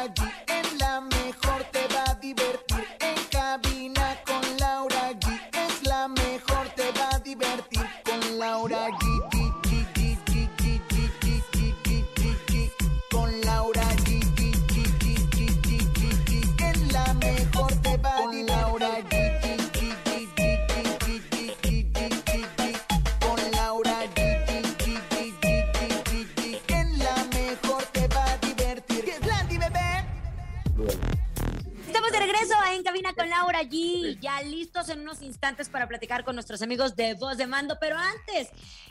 unos 35.16 35.22
instantes 35.22 35.70
para 35.70 35.88
platicar 35.88 36.24
con 36.24 36.36
nuestros 36.36 36.62
amigos 36.62 36.96
de 36.96 37.14
Voz 37.16 37.38
de 37.38 37.48
Mando. 37.48 37.78
Pero 37.80 37.98
antes, 37.98 38.50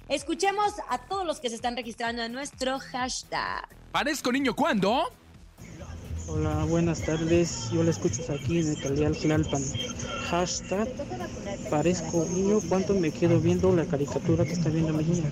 escuchemos 0.09 0.75
a 0.89 0.99
todos 0.99 1.27
los 1.27 1.41
que 1.41 1.49
se 1.49 1.57
están 1.57 1.77
registrando 1.77 2.23
en 2.23 2.33
nuestro 2.33 2.79
hashtag. 2.79 3.69
¿Parezco 3.93 4.33
niño 4.33 4.55
cuándo? 4.55 5.13
Hola, 6.27 6.65
buenas 6.65 7.03
tardes. 7.03 7.71
Yo 7.71 7.83
la 7.83 7.91
escucho 7.91 8.23
aquí 8.33 8.61
en 8.61 8.69
el 8.69 8.83
Calial 8.83 9.17
Tlalpan. 9.17 9.63
Hashtag 10.31 10.89
parezco 11.71 12.27
niño. 12.31 12.61
¿Cuánto 12.69 12.95
me 12.95 13.11
quedo 13.11 13.41
viendo 13.41 13.75
la 13.75 13.85
caricatura 13.85 14.45
que 14.45 14.53
está 14.53 14.71
viendo 14.71 14.93
mi 14.93 15.05
niña? 15.05 15.31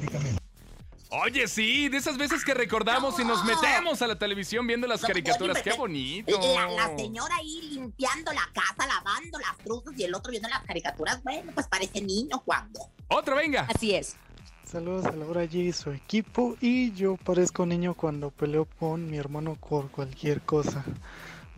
Oye, 1.14 1.46
sí, 1.46 1.90
de 1.90 1.98
esas 1.98 2.16
veces 2.16 2.42
que 2.42 2.55
recordamos 2.55 3.20
y 3.20 3.25
nos 3.25 3.44
metemos 3.44 4.01
a 4.01 4.07
la 4.07 4.16
televisión 4.16 4.66
viendo 4.66 4.87
las 4.87 5.03
caricaturas. 5.03 5.61
¡Qué 5.61 5.75
bonito! 5.75 6.40
La, 6.55 6.70
la 6.70 6.96
señora 6.96 7.37
ahí 7.37 7.61
limpiando 7.75 8.33
la 8.33 8.48
casa, 8.55 8.87
lavando 8.87 9.38
las 9.38 9.59
truzas 9.59 9.92
y 9.98 10.05
el 10.05 10.14
otro 10.14 10.31
viendo 10.31 10.48
las 10.48 10.62
caricaturas. 10.62 11.22
Bueno, 11.22 11.53
pues 11.55 11.68
parece 11.68 12.01
niño 12.01 12.40
cuando. 12.42 12.81
¡Otro, 13.09 13.37
venga! 13.37 13.66
Así 13.68 13.94
es. 13.94 14.16
Saludos 14.64 15.05
a 15.05 15.12
Laura 15.12 15.44
G 15.44 15.57
y 15.57 15.72
su 15.72 15.90
equipo. 15.90 16.57
Y 16.62 16.92
yo 16.92 17.18
parezco 17.18 17.66
niño 17.66 17.92
cuando 17.92 18.31
peleo 18.31 18.66
con 18.79 19.11
mi 19.11 19.18
hermano 19.18 19.57
por 19.57 19.90
cualquier 19.90 20.40
cosa. 20.40 20.83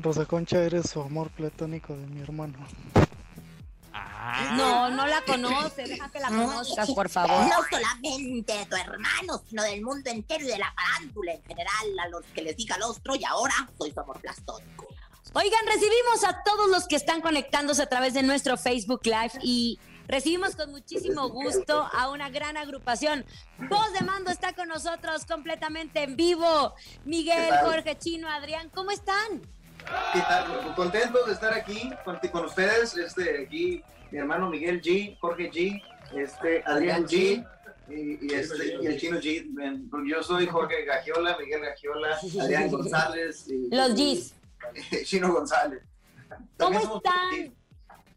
Rosa 0.01 0.27
Concha, 0.27 0.65
eres 0.65 0.91
su 0.91 1.01
amor 1.01 1.31
platónico 1.31 1.97
de 1.97 2.09
mi 2.09 2.21
hermano. 2.21 2.59
No, 4.53 4.91
no 4.91 5.07
la 5.07 5.23
conoces. 5.23 5.89
Deja 5.89 6.09
que 6.11 6.21
la 6.21 6.29
conozcas, 6.29 6.91
por 6.93 7.09
favor. 7.09 7.47
No 7.47 7.57
solamente 7.71 8.53
de 8.53 8.67
tu 8.67 8.77
hermano, 8.77 9.43
sino 9.49 9.63
del 9.63 9.83
mundo 9.83 10.11
entero 10.11 10.45
y 10.45 10.49
de 10.49 10.59
la 10.59 10.73
farándula 10.73 11.33
en 11.33 11.43
general, 11.45 11.99
a 12.03 12.09
los 12.09 12.23
que 12.35 12.43
les 12.43 12.57
di 12.57 12.67
calostro 12.67 13.15
y 13.15 13.25
ahora 13.25 13.55
soy 13.79 13.93
su 13.93 14.01
amor 14.01 14.21
plastónico. 14.21 14.87
Oigan, 15.33 15.67
recibimos 15.67 16.23
a 16.25 16.43
todos 16.45 16.71
los 16.71 16.87
que 16.87 16.95
están 16.95 17.21
conectándose 17.21 17.83
a 17.83 17.89
través 17.89 18.15
de 18.15 18.23
nuestro 18.23 18.57
Facebook 18.57 19.01
Live 19.05 19.33
y 19.43 19.81
recibimos 20.07 20.55
con 20.55 20.71
muchísimo 20.71 21.29
gusto 21.29 21.89
a 21.93 22.09
una 22.11 22.29
gran 22.31 22.57
agrupación. 22.57 23.25
Voz 23.59 23.93
de 23.93 24.03
Mando 24.03 24.31
está 24.31 24.53
con 24.53 24.69
nosotros 24.69 25.25
completamente 25.25 26.05
en 26.05 26.15
vivo. 26.15 26.75
Miguel. 27.05 27.53
Jorge, 27.65 27.99
Chino, 27.99 28.29
Adrián, 28.31 28.71
¿cómo 28.71 28.93
están? 28.93 29.41
¿Qué 30.13 30.21
tal? 30.21 30.75
Contentos 30.77 31.27
de 31.27 31.33
estar 31.33 31.53
aquí 31.53 31.91
con, 32.05 32.17
con 32.31 32.45
ustedes. 32.45 32.97
Este, 32.97 33.45
aquí 33.45 33.83
mi 34.11 34.19
hermano 34.19 34.51
Miguel 34.51 34.81
G, 34.81 35.19
Jorge 35.21 35.51
G, 35.51 35.83
este, 36.15 36.63
Adrián 36.67 37.07
G. 37.07 37.47
Y, 37.89 38.27
y 38.27 38.33
este, 38.33 38.79
y 38.81 38.87
el 38.87 38.99
chino 38.99 39.19
G. 39.19 40.09
Yo 40.09 40.23
soy 40.23 40.47
Jorge 40.47 40.85
Gagiola, 40.85 41.37
Miguel 41.39 41.61
Gagiola, 41.61 42.19
Adrián 42.41 42.71
González. 42.71 43.47
Y, 43.49 43.75
Los 43.75 43.95
Gs. 43.95 44.35
Chino 45.05 45.33
González. 45.33 45.83
¿Cómo 46.59 47.01
También 47.01 47.53
están? 47.53 47.65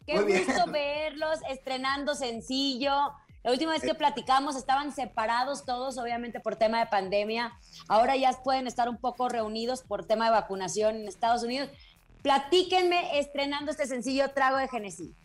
Qué 0.05 0.15
Muy 0.15 0.25
bien. 0.25 0.45
gusto 0.45 0.71
verlos 0.71 1.39
estrenando 1.49 2.15
sencillo. 2.15 2.93
La 3.43 3.51
última 3.51 3.73
vez 3.73 3.81
que 3.81 3.93
platicamos 3.93 4.55
estaban 4.55 4.93
separados 4.93 5.65
todos, 5.65 5.97
obviamente 5.97 6.39
por 6.39 6.55
tema 6.55 6.79
de 6.79 6.85
pandemia. 6.87 7.53
Ahora 7.87 8.15
ya 8.15 8.31
pueden 8.43 8.67
estar 8.67 8.89
un 8.89 8.97
poco 8.97 9.29
reunidos 9.29 9.83
por 9.83 10.05
tema 10.05 10.25
de 10.25 10.31
vacunación 10.31 10.95
en 10.95 11.07
Estados 11.07 11.43
Unidos. 11.43 11.69
Platíquenme 12.21 13.19
estrenando 13.19 13.71
este 13.71 13.85
sencillo 13.85 14.31
Trago 14.31 14.57
de 14.57 14.67
Genesis. 14.67 15.15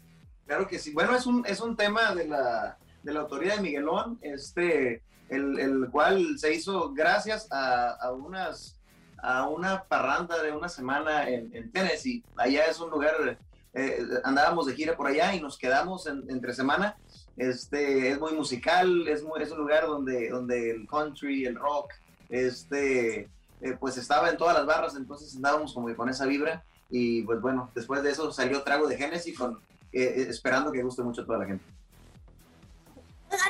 Claro 0.47 0.67
que 0.69 0.79
sí. 0.79 0.93
Bueno, 0.93 1.15
es 1.17 1.27
un, 1.27 1.45
es 1.47 1.61
un 1.61 1.77
tema 1.77 2.15
de 2.15 2.27
la, 2.29 2.77
de 3.03 3.13
la 3.13 3.21
autoría 3.21 3.57
de 3.57 3.63
Miguelón, 3.63 4.19
este, 4.23 5.03
el, 5.29 5.59
el 5.59 5.89
cual 5.91 6.39
se 6.39 6.53
hizo 6.55 6.93
gracias 6.93 7.51
a, 7.51 7.91
a 7.93 8.13
unas 8.13 8.79
a 9.25 9.47
una 9.49 9.85
parranda 9.85 10.43
de 10.43 10.51
una 10.51 10.69
semana 10.69 11.29
en, 11.29 11.55
en 11.55 11.71
Tennessee. 11.71 12.25
Allá 12.37 12.65
es 12.67 12.81
un 12.81 12.91
lugar, 12.91 13.39
eh, 13.73 14.05
andábamos 14.25 14.67
de 14.67 14.75
gira 14.75 14.97
por 14.97 15.07
allá 15.07 15.33
y 15.33 15.41
nos 15.41 15.57
quedamos 15.57 16.09
en- 16.09 16.25
entre 16.29 16.53
semana. 16.55 16.97
Este, 17.37 18.11
es 18.11 18.19
muy 18.19 18.33
musical, 18.33 19.07
es, 19.07 19.23
muy- 19.23 19.41
es 19.41 19.53
un 19.53 19.59
lugar 19.59 19.87
donde, 19.87 20.29
donde 20.29 20.73
el 20.73 20.89
country, 20.89 21.45
el 21.47 21.55
rock, 21.55 21.93
este, 22.29 23.29
eh, 23.61 23.77
pues 23.79 23.97
estaba 23.97 24.29
en 24.29 24.37
todas 24.37 24.57
las 24.57 24.67
barras, 24.67 24.97
entonces 24.97 25.35
andábamos 25.37 25.73
como 25.73 25.87
que 25.87 25.95
con 25.95 26.09
esa 26.09 26.27
vibra. 26.27 26.65
Y 26.91 27.23
pues 27.23 27.41
bueno, 27.41 27.71
después 27.77 28.03
de 28.03 28.11
eso 28.11 28.33
salió 28.33 28.63
Trago 28.63 28.89
de 28.89 28.97
Genesis 28.97 29.39
con, 29.39 29.61
eh, 29.93 30.03
eh, 30.03 30.27
esperando 30.29 30.73
que 30.73 30.83
guste 30.83 31.03
mucho 31.03 31.23
a 31.23 31.27
toda 31.27 31.39
la 31.39 31.47
gente. 31.47 31.65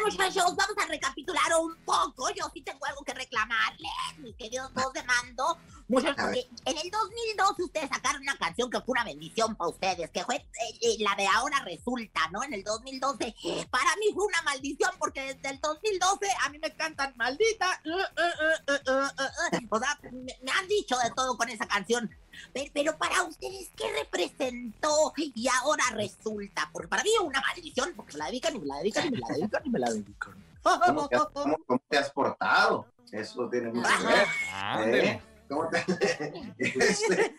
Muchachos, 0.05 0.57
vamos 0.57 0.76
a 0.83 0.87
recapitular 0.87 1.52
un 1.61 1.76
poco. 1.85 2.31
Yo 2.31 2.44
sí 2.52 2.61
tengo 2.62 2.85
algo 2.87 3.02
que 3.02 3.14
reclamarles, 3.14 3.90
mis 4.18 4.35
queridos 4.37 4.72
dos 4.74 4.92
de 4.92 5.02
mando. 5.05 5.59
Porque 5.88 6.48
en 6.64 6.78
el 6.78 6.90
2012 6.90 7.62
ustedes 7.64 7.88
sacaron 7.88 8.22
una 8.22 8.37
canción 8.37 8.70
que 8.70 8.81
fue 8.81 8.92
una 8.92 9.05
bendición 9.05 9.55
para 9.57 9.70
ustedes, 9.70 10.11
que 10.11 10.24
fue 10.24 10.37
eh, 10.37 10.78
eh, 10.81 10.96
la 11.00 11.14
de 11.16 11.26
ahora 11.26 11.62
resulta, 11.64 12.28
¿no? 12.31 12.42
En 12.42 12.55
el 12.55 12.64
2012. 12.64 13.35
Para 13.70 13.96
mí 13.96 14.07
fue 14.14 14.24
una 14.24 14.42
maldición 14.42 14.90
porque 14.98 15.35
desde 15.35 15.50
el 15.50 15.61
2012 15.61 16.26
a 16.44 16.48
mí 16.50 16.59
me 16.59 16.72
cantan 16.74 17.12
maldita. 17.16 17.81
uh, 17.85 17.90
uh, 17.90 18.92
uh. 18.92 19.66
O 19.68 19.78
sea, 19.78 19.98
me, 20.12 20.37
me 20.42 20.50
han 20.50 20.68
dicho 20.68 20.96
de 20.98 21.11
todo 21.11 21.37
con 21.37 21.48
esa 21.48 21.66
canción. 21.66 22.11
Pero, 22.52 22.70
pero 22.74 22.96
para 22.98 23.22
ustedes, 23.24 23.70
¿qué 23.76 23.85
representó? 23.98 25.12
Y 25.16 25.46
ahora 25.48 25.85
resulta, 25.94 26.68
porque 26.72 26.88
para 26.88 27.02
mí 27.02 27.11
es 27.14 27.20
una 27.20 27.40
maldición, 27.40 27.92
porque 27.96 28.16
la 28.16 28.26
dedican 28.26 28.57
y 28.57 28.59
me 28.61 28.66
la 28.66 28.76
dedican 28.78 29.07
y 29.07 29.11
me 29.11 29.18
la 29.18 29.28
dedican 29.35 29.62
y 29.64 29.70
me 29.70 29.78
la 29.78 29.90
dedican. 29.90 30.44
¿Cómo 30.62 31.09
te 31.09 31.16
has, 31.16 31.24
cómo- 31.26 31.57
cómo 31.66 31.83
te 31.88 31.98
has 31.98 32.11
portado? 32.11 32.87
Eso 33.11 33.48
tiene 33.50 33.72
mucho 33.72 33.88
que 33.98 34.07
ver. 34.07 35.05
¿Eh? 35.05 35.22
¿Cómo 35.48 35.68
te- 35.68 36.55
Este, 36.59 37.37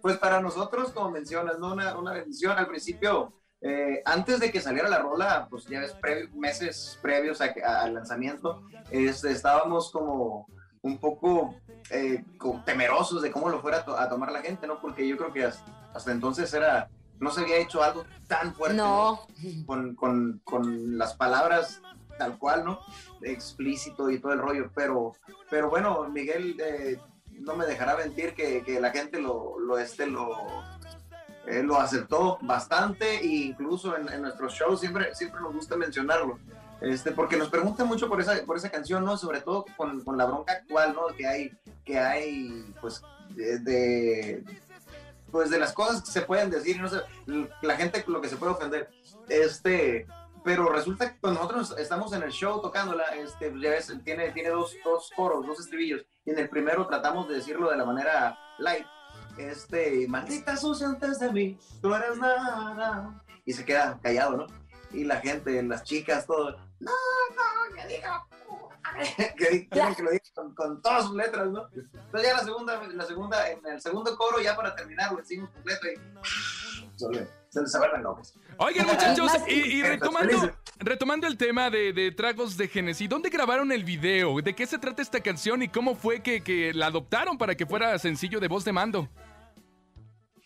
pues 0.00 0.16
para 0.18 0.40
nosotros, 0.40 0.92
como 0.92 1.10
mencionas, 1.10 1.58
¿no? 1.58 1.72
una, 1.72 1.96
una 1.98 2.12
bendición 2.12 2.56
al 2.56 2.66
principio. 2.66 3.32
eh, 3.62 4.00
antes 4.06 4.40
de 4.40 4.50
que 4.50 4.58
saliera 4.60 4.88
la 4.88 5.00
rola, 5.00 5.46
pues 5.50 5.66
ya 5.66 5.80
ves, 5.80 5.92
pre- 5.92 6.28
meses 6.28 6.98
previos 7.02 7.42
a- 7.42 7.52
al 7.82 7.92
lanzamiento, 7.92 8.62
este, 8.90 9.32
estábamos 9.32 9.90
como 9.90 10.46
un 10.80 10.96
poco 10.96 11.54
eh, 11.90 12.24
temerosos 12.64 13.22
de 13.22 13.30
cómo 13.30 13.48
lo 13.48 13.60
fuera 13.60 13.78
a, 13.78 13.84
to- 13.84 13.98
a 13.98 14.08
tomar 14.08 14.30
la 14.32 14.40
gente, 14.42 14.66
¿no? 14.66 14.80
Porque 14.80 15.06
yo 15.06 15.16
creo 15.16 15.32
que 15.32 15.44
hasta, 15.44 15.64
hasta 15.94 16.12
entonces 16.12 16.52
era, 16.54 16.88
no 17.18 17.30
se 17.30 17.40
había 17.42 17.56
hecho 17.58 17.82
algo 17.82 18.04
tan 18.28 18.54
fuerte 18.54 18.76
No. 18.76 19.26
¿no? 19.42 19.66
Con, 19.66 19.94
con, 19.94 20.40
con 20.44 20.98
las 20.98 21.14
palabras 21.14 21.80
tal 22.18 22.38
cual, 22.38 22.64
¿no? 22.64 22.80
Explícito 23.22 24.10
y 24.10 24.18
todo 24.18 24.32
el 24.32 24.38
rollo, 24.40 24.70
pero, 24.74 25.12
pero 25.48 25.70
bueno, 25.70 26.06
Miguel 26.10 26.56
eh, 26.60 27.00
no 27.32 27.54
me 27.56 27.64
dejará 27.64 27.96
mentir 27.96 28.34
que, 28.34 28.62
que 28.62 28.78
la 28.78 28.90
gente 28.90 29.18
lo, 29.20 29.58
lo, 29.58 29.78
este, 29.78 30.06
lo, 30.06 30.28
eh, 31.46 31.62
lo 31.62 31.80
aceptó 31.80 32.38
bastante 32.42 33.20
e 33.20 33.26
incluso 33.26 33.96
en, 33.96 34.08
en 34.12 34.20
nuestros 34.22 34.52
shows 34.52 34.80
siempre, 34.80 35.14
siempre 35.14 35.40
nos 35.40 35.54
gusta 35.54 35.76
mencionarlo. 35.76 36.38
Este, 36.80 37.12
porque 37.12 37.36
nos 37.36 37.50
preguntan 37.50 37.86
mucho 37.86 38.08
por 38.08 38.20
esa, 38.20 38.42
por 38.44 38.56
esa 38.56 38.70
canción, 38.70 39.04
¿no? 39.04 39.16
Sobre 39.16 39.40
todo 39.40 39.66
con, 39.76 40.02
con 40.02 40.16
la 40.16 40.24
bronca 40.24 40.54
actual, 40.54 40.94
¿no? 40.94 41.08
Que 41.14 41.26
hay, 41.26 41.52
que 41.84 41.98
hay 41.98 42.74
pues, 42.80 43.02
de, 43.34 44.42
pues, 45.30 45.50
de 45.50 45.58
las 45.58 45.72
cosas 45.72 46.02
que 46.02 46.10
se 46.10 46.22
pueden 46.22 46.50
decir, 46.50 46.80
no 46.80 46.88
sé, 46.88 47.00
la 47.60 47.76
gente 47.76 48.02
lo 48.06 48.20
que 48.20 48.28
se 48.28 48.36
puede 48.36 48.52
ofender. 48.52 48.90
Este, 49.28 50.06
pero 50.42 50.70
resulta 50.70 51.12
que 51.12 51.20
cuando 51.20 51.40
nosotros 51.40 51.78
estamos 51.78 52.12
en 52.14 52.22
el 52.22 52.30
show 52.30 52.60
tocándola, 52.62 53.04
este, 53.16 53.52
ya 53.60 53.70
ves, 53.70 53.92
tiene, 54.04 54.30
tiene 54.30 54.48
dos, 54.48 54.74
dos 54.82 55.10
coros, 55.14 55.46
dos 55.46 55.60
estribillos, 55.60 56.04
y 56.24 56.30
en 56.30 56.38
el 56.38 56.48
primero 56.48 56.86
tratamos 56.86 57.28
de 57.28 57.34
decirlo 57.34 57.70
de 57.70 57.76
la 57.76 57.84
manera 57.84 58.38
light. 58.58 58.86
Este, 59.36 60.06
maldita 60.08 60.56
sucia 60.56 60.86
antes 60.86 61.18
de 61.18 61.30
mí, 61.30 61.58
tú 61.80 61.94
eres 61.94 62.16
nada. 62.16 63.22
Y 63.44 63.52
se 63.52 63.64
queda 63.64 63.98
callado, 64.02 64.36
¿no? 64.36 64.46
Y 64.92 65.04
la 65.04 65.16
gente, 65.16 65.62
las 65.62 65.84
chicas, 65.84 66.26
todo, 66.26 66.56
no, 66.80 66.90
no, 66.90 67.76
que 67.76 67.86
diga, 67.86 68.26
que 69.36 69.68
quieren 69.70 69.94
que 69.94 70.02
lo 70.02 70.10
diga 70.10 70.24
con, 70.34 70.54
con 70.54 70.82
todas 70.82 71.04
sus 71.04 71.14
letras, 71.14 71.48
¿no? 71.48 71.68
Entonces 71.72 72.22
ya 72.22 72.36
la 72.36 72.44
segunda, 72.44 72.82
la 72.82 73.04
segunda, 73.04 73.50
en 73.50 73.66
el 73.66 73.80
segundo 73.80 74.16
coro, 74.16 74.40
ya 74.40 74.56
para 74.56 74.74
terminar, 74.74 75.12
lo 75.12 75.18
decimos 75.18 75.50
completo 75.50 75.86
y 75.88 75.94
se, 77.50 77.78
vuelven 77.78 78.02
locos. 78.02 78.34
Oigan, 78.58 78.86
muchachos, 78.86 79.30
y, 79.48 79.82
retomando, 79.82 80.52
retomando 80.78 81.26
el 81.26 81.36
tema 81.36 81.68
de, 81.68 81.92
de 81.92 82.12
Tragos 82.12 82.56
de 82.56 82.68
Genesis, 82.68 83.08
¿dónde 83.08 83.28
grabaron 83.28 83.72
el 83.72 83.84
video? 83.84 84.40
¿De 84.40 84.54
qué 84.54 84.66
se 84.66 84.78
trata 84.78 85.02
esta 85.02 85.20
canción 85.20 85.62
y 85.62 85.68
cómo 85.68 85.94
fue 85.94 86.22
que, 86.22 86.42
que 86.42 86.72
la 86.72 86.86
adoptaron 86.86 87.36
para 87.36 87.54
que 87.54 87.66
fuera 87.66 87.98
sencillo 87.98 88.40
de 88.40 88.48
voz 88.48 88.64
de 88.64 88.72
mando? 88.72 89.08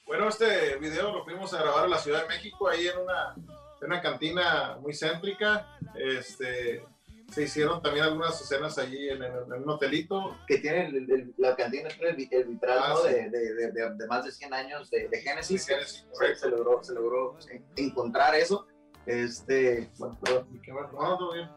Bueno, 0.07 0.29
este 0.29 0.77
video 0.77 1.13
lo 1.13 1.25
fuimos 1.25 1.53
a 1.55 1.61
grabar 1.61 1.85
en 1.85 1.91
la 1.91 1.99
Ciudad 1.99 2.23
de 2.23 2.29
México, 2.29 2.69
ahí 2.69 2.87
en 2.87 2.99
una, 2.99 3.35
una 3.87 4.01
cantina 4.01 4.77
muy 4.81 4.93
céntrica. 4.95 5.67
Este, 5.95 6.85
se 7.31 7.43
hicieron 7.43 7.81
también 7.83 8.05
algunas 8.05 8.41
escenas 8.41 8.77
allí 8.79 9.09
en, 9.09 9.23
en- 9.23 9.33
en 9.33 9.63
un 9.63 9.69
hotelito. 9.71 10.37
Que 10.47 10.59
tiene 10.59 10.87
el- 10.87 11.11
el- 11.11 11.35
la 11.39 11.57
cantina, 11.57 11.89
el, 12.01 12.29
el 12.31 12.45
vitral 12.45 12.79
Ah, 12.83 12.89
¿no? 12.91 12.97
sí. 13.03 13.13
de, 13.15 13.31
de, 13.31 13.73
de, 13.73 13.91
de- 13.95 14.07
más 14.07 14.25
de 14.25 14.31
100 14.33 14.55
años 14.55 14.91
de, 14.91 15.09
de 15.09 15.21
Génesis. 15.21 15.67
Génesis, 15.67 16.07
se, 16.13 16.35
se 16.37 16.49
logró, 16.49 16.83
se 16.83 16.93
logró 16.95 17.37
en- 17.51 17.65
encontrar 17.77 18.35
eso. 18.35 18.67
Este, 19.07 19.91
bueno, 19.99 20.19
perdón. 20.23 20.61
Qué 20.63 20.73
bueno, 20.73 20.91
no, 20.93 21.19
todo 21.19 21.33
bien. 21.35 21.49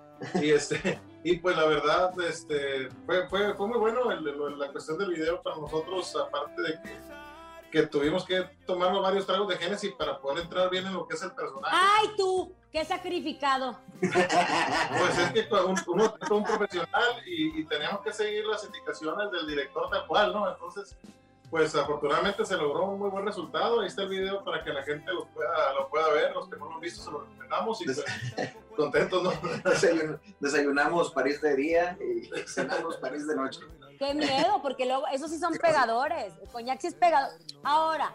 Y, 0.41 0.49
este, 0.51 0.99
y 1.23 1.37
pues 1.37 1.55
la 1.55 1.65
verdad, 1.65 2.11
este, 2.27 2.89
fue, 3.05 3.27
fue, 3.29 3.53
fue 3.53 3.67
muy 3.67 3.77
bueno 3.77 4.11
el- 4.11 4.27
el- 4.27 4.57
la 4.59 4.71
cuestión 4.71 4.97
del 4.97 5.11
video 5.13 5.41
para 5.43 5.57
nosotros, 5.57 6.15
aparte 6.15 6.61
de 6.61 6.73
que, 6.81 6.89
que 7.71 7.83
tuvimos 7.83 8.25
que 8.25 8.43
tomarnos 8.65 9.01
varios 9.03 9.25
tragos 9.25 9.47
de 9.49 9.57
Génesis 9.57 9.91
para 9.93 10.19
poder 10.19 10.43
entrar 10.43 10.69
bien 10.69 10.85
en 10.87 10.93
lo 10.93 11.07
que 11.07 11.15
es 11.15 11.21
el 11.21 11.31
personaje. 11.33 11.75
¡Ay, 11.77 12.09
tú! 12.17 12.53
¡Qué 12.71 12.83
sacrificado! 12.85 13.77
Pues 13.99 15.17
es 15.19 15.31
que 15.31 15.53
un- 15.53 15.75
uno 15.87 16.13
es 16.21 16.29
un 16.29 16.43
profesional 16.43 17.21
y, 17.25 17.59
y 17.61 17.65
teníamos 17.65 18.01
que 18.01 18.13
seguir 18.13 18.45
las 18.45 18.63
indicaciones 18.65 19.31
del 19.31 19.47
director 19.47 19.89
tal 19.89 20.05
cual, 20.07 20.33
¿no? 20.33 20.49
Entonces, 20.49 20.95
pues 21.49 21.73
afortunadamente 21.75 22.45
se 22.45 22.57
logró 22.57 22.85
un 22.85 22.99
muy 22.99 23.09
buen 23.09 23.25
resultado. 23.25 23.79
Ahí 23.79 23.87
está 23.87 24.03
el 24.03 24.09
video 24.09 24.43
para 24.43 24.63
que 24.63 24.71
la 24.71 24.83
gente 24.83 25.11
lo 25.13 25.25
pueda, 25.27 25.73
lo 25.73 25.87
pueda 25.89 26.09
ver. 26.11 26.33
Los 26.33 26.49
que 26.49 26.57
no 26.57 26.65
lo 26.67 26.75
han 26.75 26.81
visto 26.81 27.01
se 27.03 27.09
lo 27.11 27.21
recomendamos 27.21 27.81
y 27.81 27.85
pues, 27.85 28.03
contentos, 28.75 29.23
¿no? 29.23 29.31
Desayun- 29.63 30.19
desayunamos 30.39 31.11
París 31.11 31.41
de 31.41 31.55
día 31.55 31.97
y 32.01 32.29
cenamos 32.47 32.97
París 32.97 33.25
de 33.27 33.35
noche. 33.35 33.61
¡Qué 33.97 34.13
miedo! 34.13 34.61
Porque 34.61 34.85
luego, 34.85 35.07
esos 35.07 35.31
sí 35.31 35.39
son 35.39 35.53
pegadores. 35.57 36.33
El 36.41 36.49
coñac 36.49 36.79
sí 36.79 36.87
es 36.87 36.93
pegador. 36.93 37.31
Ahora, 37.63 38.13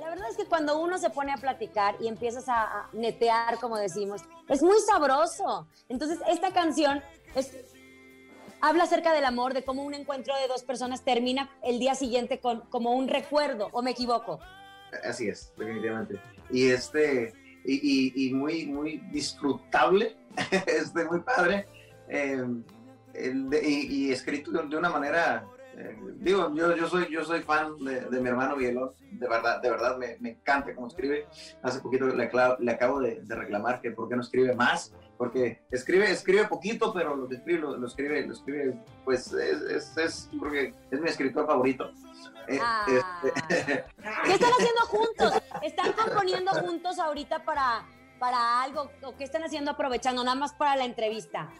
la 0.00 0.08
verdad 0.10 0.28
es 0.30 0.36
que 0.36 0.44
cuando 0.46 0.78
uno 0.80 0.98
se 0.98 1.10
pone 1.10 1.32
a 1.32 1.36
platicar 1.36 1.96
y 2.00 2.08
empiezas 2.08 2.44
a, 2.48 2.88
netear, 2.92 3.58
como 3.58 3.76
decimos, 3.76 4.22
es 4.48 4.62
muy 4.62 4.78
sabroso. 4.80 5.66
Entonces, 5.88 6.18
esta 6.28 6.52
canción 6.52 7.02
es, 7.34 7.52
habla 8.60 8.84
acerca 8.84 9.12
del 9.12 9.24
amor, 9.24 9.54
de 9.54 9.64
cómo 9.64 9.82
un 9.82 9.94
encuentro 9.94 10.34
de 10.36 10.48
dos 10.48 10.62
personas 10.62 11.02
termina 11.04 11.50
el 11.62 11.78
día 11.78 11.94
siguiente 11.94 12.40
con, 12.40 12.60
como 12.70 12.92
un 12.94 13.08
recuerdo, 13.08 13.68
¿o 13.72 13.82
me 13.82 13.90
equivoco? 13.92 14.40
Así 15.04 15.28
es, 15.28 15.52
definitivamente. 15.56 16.20
Y 16.50 16.70
este, 16.70 17.32
y, 17.64 17.74
y- 17.74 18.28
y 18.28 18.32
muy, 18.34 18.66
muy 18.66 18.98
disfrutable, 19.10 20.16
este, 20.66 21.04
muy 21.04 21.20
padre, 21.20 21.66
eh, 22.08 22.44
de- 23.14 23.68
y, 23.68 24.06
y 24.08 24.12
escrito 24.12 24.50
de, 24.50 24.66
de 24.68 24.76
una 24.76 24.88
manera, 24.90 25.46
eh, 25.76 25.96
digo, 26.16 26.52
yo, 26.54 26.74
yo 26.76 26.88
soy, 26.88 27.08
yo 27.10 27.24
soy 27.24 27.42
fan 27.42 27.76
de, 27.78 28.00
de 28.02 28.20
mi 28.20 28.28
hermano 28.28 28.56
Miguelón, 28.56 28.92
de 29.00 29.28
verdad, 29.28 29.60
de 29.62 29.70
verdad 29.70 29.96
me, 29.96 30.16
me 30.20 30.30
encanta 30.30 30.74
cómo 30.74 30.88
escribe. 30.88 31.26
Hace 31.62 31.80
poquito 31.80 32.06
le, 32.06 32.30
le 32.58 32.72
acabo 32.72 33.00
de, 33.00 33.20
de 33.22 33.34
reclamar 33.34 33.80
que 33.80 33.90
por 33.92 34.08
qué 34.08 34.16
no 34.16 34.22
escribe 34.22 34.54
más, 34.54 34.92
porque 35.16 35.62
escribe, 35.70 36.10
escribe 36.10 36.46
poquito, 36.48 36.92
pero 36.92 37.14
lo 37.14 37.28
que 37.28 37.36
escribe, 37.36 37.60
lo, 37.60 37.76
lo 37.76 37.86
escribe, 37.86 38.26
lo 38.26 38.32
escribe, 38.34 38.74
pues 39.04 39.32
es, 39.32 39.60
es, 39.62 39.96
es, 39.96 40.30
porque 40.38 40.74
es 40.90 41.00
mi 41.00 41.08
escritor 41.08 41.46
favorito. 41.46 41.90
Eh, 42.48 42.58
Ah. 42.60 42.84
este, 43.48 43.84
¿Qué 44.24 44.32
están 44.34 44.50
haciendo 44.52 44.80
juntos? 44.88 45.32
¿Están 45.62 45.92
componiendo 45.92 46.50
juntos 46.52 46.98
ahorita 46.98 47.44
para, 47.44 47.84
para 48.18 48.62
algo? 48.62 48.90
¿O 49.02 49.16
qué 49.16 49.24
están 49.24 49.42
haciendo 49.42 49.70
aprovechando 49.72 50.22
nada 50.24 50.36
más 50.36 50.52
para 50.54 50.76
la 50.76 50.84
entrevista? 50.84 51.50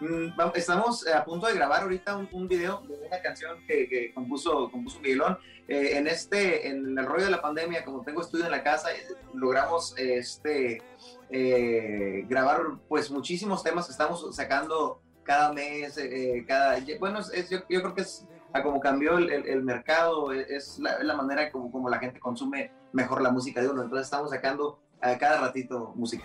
Mm, 0.00 0.28
Estamos 0.54 1.06
a 1.08 1.24
punto 1.24 1.46
de 1.46 1.54
grabar 1.54 1.82
ahorita 1.82 2.16
un, 2.16 2.48
video 2.48 2.80
de 2.88 3.06
una 3.06 3.20
canción 3.20 3.58
que, 3.66 4.12
compuso, 4.14 4.70
compuso 4.70 5.00
Miguelón. 5.00 5.38
Eh, 5.66 5.98
en 5.98 6.06
este, 6.06 6.68
en 6.68 6.98
el 6.98 7.04
rollo 7.04 7.24
de 7.24 7.30
la 7.30 7.42
pandemia, 7.42 7.84
como 7.84 8.02
tengo 8.02 8.22
estudio 8.22 8.46
en 8.46 8.52
la 8.52 8.62
casa, 8.62 8.92
eh, 8.92 9.06
logramos 9.34 9.94
este, 9.98 10.82
eh, 11.30 12.24
grabar 12.28 12.62
pues 12.88 13.10
muchísimos 13.10 13.62
temas 13.62 13.86
que 13.86 13.92
estamos 13.92 14.34
sacando 14.34 15.02
cada 15.24 15.52
mes, 15.52 16.00
cada, 16.46 16.78
bueno, 16.98 17.18
es- 17.18 17.50
yo, 17.50 17.62
creo 17.66 17.94
que 17.94 18.00
es 18.00 18.26
a 18.54 18.62
como 18.62 18.80
cambió 18.80 19.18
el, 19.18 19.62
mercado, 19.62 20.32
es, 20.32 20.78
la, 20.78 21.02
la 21.02 21.14
manera 21.14 21.52
como, 21.52 21.70
como 21.70 21.90
la 21.90 21.98
gente 21.98 22.18
consume 22.18 22.72
mejor 22.94 23.20
la 23.20 23.30
música 23.30 23.60
de 23.60 23.68
uno, 23.68 23.82
entonces 23.82 24.06
estamos 24.06 24.30
sacando 24.30 24.80
a 25.00 25.16
cada 25.18 25.40
ratito 25.40 25.92
música. 25.96 26.24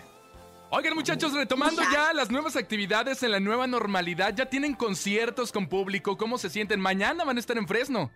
Oigan, 0.70 0.94
muchachos, 0.94 1.32
retomando 1.34 1.82
ya 1.92 2.12
las 2.12 2.30
nuevas 2.30 2.56
actividades 2.56 3.22
en 3.22 3.30
la 3.30 3.38
nueva 3.38 3.66
normalidad, 3.66 4.34
ya 4.34 4.46
tienen 4.46 4.74
conciertos 4.74 5.52
con 5.52 5.68
público, 5.68 6.16
¿cómo 6.16 6.36
se 6.36 6.50
sienten? 6.50 6.80
Mañana 6.80 7.24
van 7.24 7.36
a 7.36 7.40
estar 7.40 7.56
en 7.56 7.68
Fresno. 7.68 8.10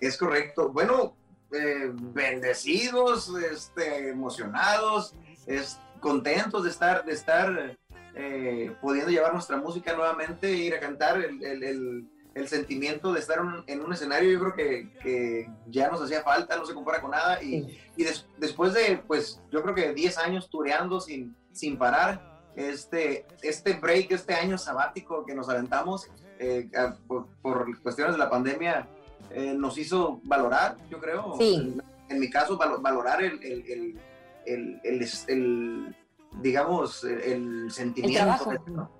Es 0.00 0.18
correcto. 0.18 0.70
Bueno, 0.70 1.16
eh, 1.50 1.90
bendecidos, 1.92 3.32
este, 3.50 4.10
emocionados, 4.10 5.14
es, 5.46 5.80
contentos 6.00 6.64
de 6.64 6.70
estar, 6.70 7.04
de 7.06 7.12
estar 7.12 7.76
eh, 8.14 8.74
pudiendo 8.82 9.10
llevar 9.10 9.32
nuestra 9.32 9.56
música 9.56 9.94
nuevamente, 9.94 10.52
ir 10.52 10.74
a 10.74 10.80
cantar 10.80 11.16
el, 11.24 11.42
el- 11.42 11.62
el- 11.62 12.08
el 12.38 12.48
sentimiento 12.48 13.12
de 13.12 13.20
estar 13.20 13.40
un- 13.40 13.64
en 13.66 13.80
un 13.80 13.92
escenario, 13.92 14.30
yo 14.30 14.38
creo 14.40 14.54
que, 14.54 14.92
que 15.02 15.50
ya 15.66 15.90
nos 15.90 16.00
hacía 16.02 16.22
falta, 16.22 16.56
no 16.56 16.64
se 16.66 16.74
compara 16.74 17.00
con 17.00 17.10
nada. 17.10 17.42
Y, 17.42 17.78
y 17.96 18.04
des- 18.04 18.26
después 18.38 18.72
de, 18.74 19.02
pues, 19.06 19.40
yo 19.50 19.62
creo 19.62 19.74
que 19.74 19.92
10 19.92 20.18
años 20.18 20.48
tureando 20.48 21.00
sin, 21.00 21.34
sin 21.52 21.76
parar, 21.76 22.38
este, 22.56 23.26
este 23.42 23.74
break, 23.74 24.10
este 24.12 24.34
año 24.34 24.56
sabático 24.58 25.24
que 25.24 25.34
nos 25.34 25.48
aventamos 25.48 26.06
eh, 26.40 26.68
por, 27.06 27.26
por 27.42 27.80
cuestiones 27.82 28.14
de 28.14 28.18
la 28.18 28.30
pandemia, 28.30 28.88
eh, 29.30 29.54
nos 29.54 29.76
hizo 29.78 30.20
valorar, 30.24 30.76
yo 30.88 30.98
creo. 31.00 31.34
Sí. 31.38 31.54
En, 31.56 31.82
en 32.14 32.20
mi 32.20 32.30
caso, 32.30 32.56
valo- 32.56 32.80
valorar 32.80 33.22
el, 33.22 33.42
el, 33.42 33.98
el, 34.46 34.80
el- 35.28 35.96
digamos, 36.40 37.04
el, 37.04 37.20
el 37.20 37.70
sentimiento. 37.70 38.18
trabajo. 38.24 38.52
¿no? 38.66 38.97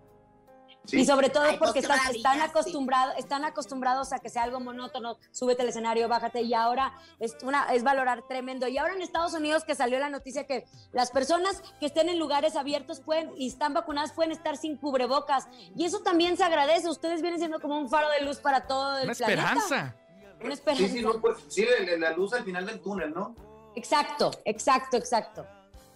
Sí. 0.89 1.01
Y 1.01 1.05
sobre 1.05 1.29
todo 1.29 1.45
Ay, 1.45 1.59
porque 1.59 1.81
están, 1.81 2.41
acostumbrados, 2.41 3.15
están 3.19 3.45
acostumbrados 3.45 4.15
a 4.15 4.21
que 4.21 4.31
sea 4.31 4.45
algo 4.45 4.59
monótono, 4.59 5.19
súbete 5.33 5.61
al 5.61 5.69
escenario, 5.69 6.09
bájate, 6.09 6.41
y 6.41 6.55
ahora 6.55 6.95
es, 7.21 7.37
una, 7.43 7.75
es 7.75 7.83
valorar 7.83 8.27
tremendo. 8.27 8.67
Y 8.69 8.79
ahora 8.79 8.95
en 8.95 9.03
Estados 9.03 9.35
Unidos 9.35 9.65
que 9.65 9.75
salió 9.75 9.99
la 9.99 10.09
noticia 10.09 10.47
que 10.47 10.65
las 10.93 11.11
personas 11.11 11.63
que 11.79 11.85
estén 11.85 12.09
en 12.09 12.19
lugares 12.19 12.57
abiertos 12.57 13.01
pueden 13.01 13.31
y 13.37 13.49
están 13.49 13.75
vacunadas 13.75 14.13
pueden 14.13 14.33
estar 14.33 14.57
sin 14.57 14.79
cubrebocas. 14.79 15.47
Y 15.77 15.85
eso 15.85 16.01
también 16.01 16.39
se 16.39 16.45
agradece. 16.45 16.89
Ustedes 16.89 17.21
vienen 17.21 17.39
siendo 17.39 17.61
como 17.61 17.79
un 17.79 17.91
faro 17.91 18.09
de 18.09 18.23
luz 18.25 18.39
para 18.39 18.67
todo 18.67 18.97
el 18.97 19.05
Una 19.05 19.15
planeta. 19.15 19.43
esperanza. 19.43 19.97
Una 20.43 20.55
esperanza. 20.55 20.87
Sí, 20.87 20.93
sí, 20.95 21.03
no, 21.03 21.21
pues, 21.21 21.37
sí, 21.49 21.67
la 21.99 22.13
luz 22.13 22.33
al 22.33 22.45
final 22.45 22.65
del 22.65 22.81
túnel, 22.81 23.13
¿no? 23.13 23.35
Exacto, 23.75 24.31
exacto, 24.47 24.97
exacto. 24.97 25.47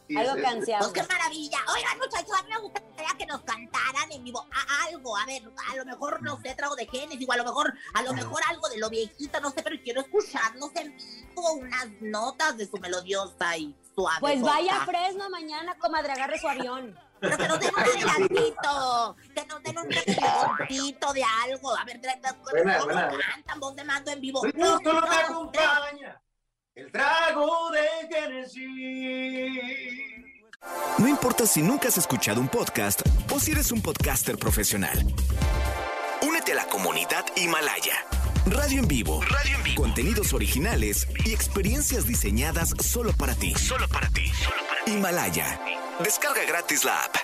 Sí, 0.09 0.17
Algo 0.17 0.37
es- 0.37 0.45
ansiamos. 0.45 0.89
Pues 0.91 1.07
qué 1.07 1.13
maravilla. 1.13 1.59
Oigan, 1.75 1.99
muchachos, 1.99 2.33
a 2.39 2.43
mí 2.43 2.51
me 2.51 2.59
gustaría 2.61 3.09
que 3.19 3.27
nos 3.27 3.41
cantaran 3.43 4.13
en 4.13 4.25
vivo 4.25 4.47
a- 4.53 4.85
algo. 4.87 5.17
A 5.17 5.25
ver, 5.27 5.43
a 5.71 5.77
lo 5.77 5.85
mejor, 5.85 6.23
no 6.23 6.41
sé, 6.43 6.55
trago 6.55 6.75
de 6.77 6.87
Génesis, 6.87 7.27
o 7.29 7.33
a 7.33 7.37
lo 7.37 7.45
mejor, 7.45 7.73
a 7.95 8.03
lo 8.03 8.13
mejor 8.13 8.41
algo 8.49 8.69
de 8.69 8.79
lo 8.79 8.91
viejito, 8.91 9.41
no 9.41 9.51
sé, 9.51 9.63
pero 9.63 9.77
quiero 9.83 10.01
escucharnos 10.03 10.71
en 10.77 10.97
vivo 10.97 11.53
unas 11.55 11.87
notas 12.01 12.57
de 12.57 12.67
su 12.67 12.77
melodiosa 12.79 13.57
y 13.57 13.75
suave. 13.95 14.19
Pues 14.21 14.43
vaya 14.43 14.75
a 14.75 14.79
voz. 14.79 14.87
Fresno 14.87 15.31
mañana, 15.31 15.79
comadre, 15.79 16.13
agarre 16.13 16.39
su 16.39 16.49
avión. 16.49 16.99
Pero 17.21 17.37
que 17.39 17.47
nos 17.47 17.61
den 17.61 17.71
un 17.73 17.81
adelantito, 17.81 19.17
que 19.33 19.47
nos 19.47 19.63
den 19.63 19.79
un 19.79 19.89
recortito 19.91 21.13
de 21.13 21.23
algo. 21.45 21.77
A 21.77 21.85
ver, 21.85 22.01
tra- 22.01 22.21
tra- 22.21 22.37
Buena, 22.51 22.75
¿cómo 22.79 22.85
buena, 22.93 23.09
buena. 23.09 23.25
cantan 23.33 23.61
voz 23.61 23.77
de 23.77 23.85
mando 23.85 24.11
en 24.11 24.21
vivo? 24.21 24.43
No, 24.55 24.79
tú, 24.81 24.93
no, 24.93 25.03
te 25.03 25.07
tres. 25.09 25.31
acompaña 25.31 26.22
el 26.75 26.91
trago 26.91 27.71
de 27.71 27.87
Genesis. 28.09 28.63
No 30.99 31.09
importa 31.09 31.47
si 31.47 31.61
nunca 31.61 31.89
has 31.89 31.99
escuchado 31.99 32.41
un 32.41 32.49
podcast 32.49 33.03
o 33.33 33.41
si 33.41 33.53
eres 33.53 33.73
un 33.73 33.83
podcaster 33.83 34.39
profesional. 34.39 34.99
Únete 36.23 36.53
a 36.53 36.57
la 36.57 36.67
comunidad 36.67 37.25
Himalaya. 37.37 37.95
Radio 38.47 38.81
en 38.81 38.89
vivo. 38.89 39.21
Radio 39.23 39.57
en 39.57 39.63
vivo. 39.63 39.83
Contenidos 39.83 40.33
originales 40.33 41.09
y 41.25 41.33
experiencias 41.33 42.07
diseñadas 42.07 42.71
solo 42.81 43.13
para 43.13 43.35
ti. 43.35 43.55
Solo 43.55 43.89
para 43.89 44.09
ti. 44.11 44.31
Himalaya. 44.87 45.61
Descarga 46.03 46.45
gratis 46.45 46.85
la 46.85 47.05
app. 47.05 47.17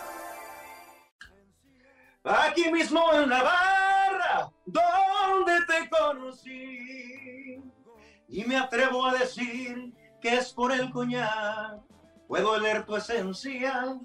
Aquí 2.24 2.70
mismo 2.70 3.02
en 3.14 3.30
la 3.30 3.42
barra 3.42 4.50
donde 4.66 5.52
te 5.66 5.88
conocí. 5.88 7.17
Y 8.28 8.44
me 8.44 8.56
atrevo 8.56 9.06
a 9.06 9.14
decir 9.14 9.94
que 10.20 10.36
es 10.36 10.52
por 10.52 10.70
el 10.70 10.90
coñac. 10.90 11.80
Puedo 12.26 12.58
leer 12.58 12.84
tu 12.84 12.94
esencia 12.94 13.98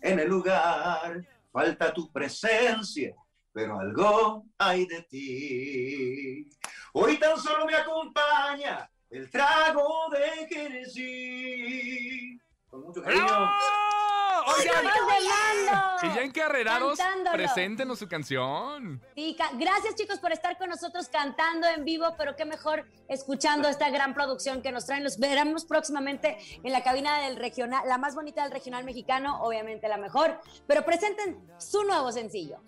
en 0.00 0.18
el 0.18 0.28
lugar. 0.28 1.22
Falta 1.52 1.92
tu 1.92 2.10
presencia, 2.10 3.14
pero 3.52 3.78
algo 3.78 4.46
hay 4.56 4.86
de 4.86 5.02
ti. 5.02 6.48
Hoy 6.94 7.18
tan 7.18 7.38
solo 7.38 7.66
me 7.66 7.74
acompaña 7.74 8.90
el 9.10 9.28
trago 9.30 10.08
de 10.10 10.46
Genesis. 10.48 12.40
Con 12.70 12.82
mucho 12.82 13.02
cariño. 13.02 13.24
Oigan, 13.24 14.84
¡Voz 14.84 14.94
de 14.94 15.28
mando! 15.28 15.96
y 16.02 16.14
ya 16.14 16.22
encarrerados, 16.22 16.98
preséntenos 17.32 17.98
su 17.98 18.08
canción. 18.08 19.02
Sí, 19.14 19.34
ca- 19.36 19.50
gracias 19.54 19.94
chicos 19.94 20.18
por 20.20 20.32
estar 20.32 20.56
con 20.56 20.70
nosotros 20.70 21.08
cantando 21.08 21.66
en 21.66 21.84
vivo, 21.84 22.14
pero 22.16 22.34
qué 22.36 22.44
mejor 22.46 22.86
escuchando 23.08 23.68
esta 23.68 23.90
gran 23.90 24.14
producción 24.14 24.62
que 24.62 24.72
nos 24.72 24.86
traen. 24.86 25.04
Los 25.04 25.18
veremos 25.18 25.64
próximamente 25.66 26.38
en 26.62 26.72
la 26.72 26.82
cabina 26.82 27.20
del 27.20 27.36
regional, 27.36 27.82
la 27.86 27.98
más 27.98 28.14
bonita 28.14 28.42
del 28.42 28.52
regional 28.52 28.84
mexicano, 28.84 29.42
obviamente 29.42 29.86
la 29.88 29.98
mejor, 29.98 30.40
pero 30.66 30.82
presenten 30.84 31.38
su 31.58 31.82
nuevo 31.84 32.10
sencillo. 32.12 32.58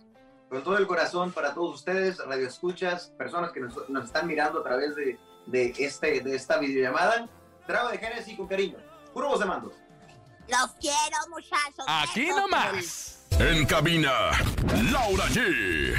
Con 0.51 0.63
todo 0.65 0.77
el 0.77 0.87
corazón 0.87 1.33
para 1.33 1.55
todos 1.55 1.77
ustedes, 1.77 2.19
radioescuchas, 2.19 3.11
personas 3.17 3.53
que 3.53 3.61
nos, 3.61 3.89
nos 3.89 4.05
están 4.07 4.27
mirando 4.27 4.61
a 4.61 4.65
través 4.65 4.97
de, 4.97 5.19
de, 5.47 5.73
este, 5.79 6.21
de 6.21 6.35
esta 6.35 6.59
videollamada. 6.59 7.29
Trago 7.67 7.89
de 7.91 7.99
Genesis 7.99 8.37
con 8.37 8.49
cariño. 8.49 8.77
Puro 9.15 9.29
voz 9.29 9.39
de 9.41 9.47
mandos. 9.47 9.73
Los 10.51 10.73
quiero, 10.81 11.17
muchachos. 11.31 11.85
Aquí 11.87 12.27
nomás. 12.27 13.25
En 13.39 13.65
cabina, 13.67 14.11
Laura 14.91 15.27
G. 15.27 15.95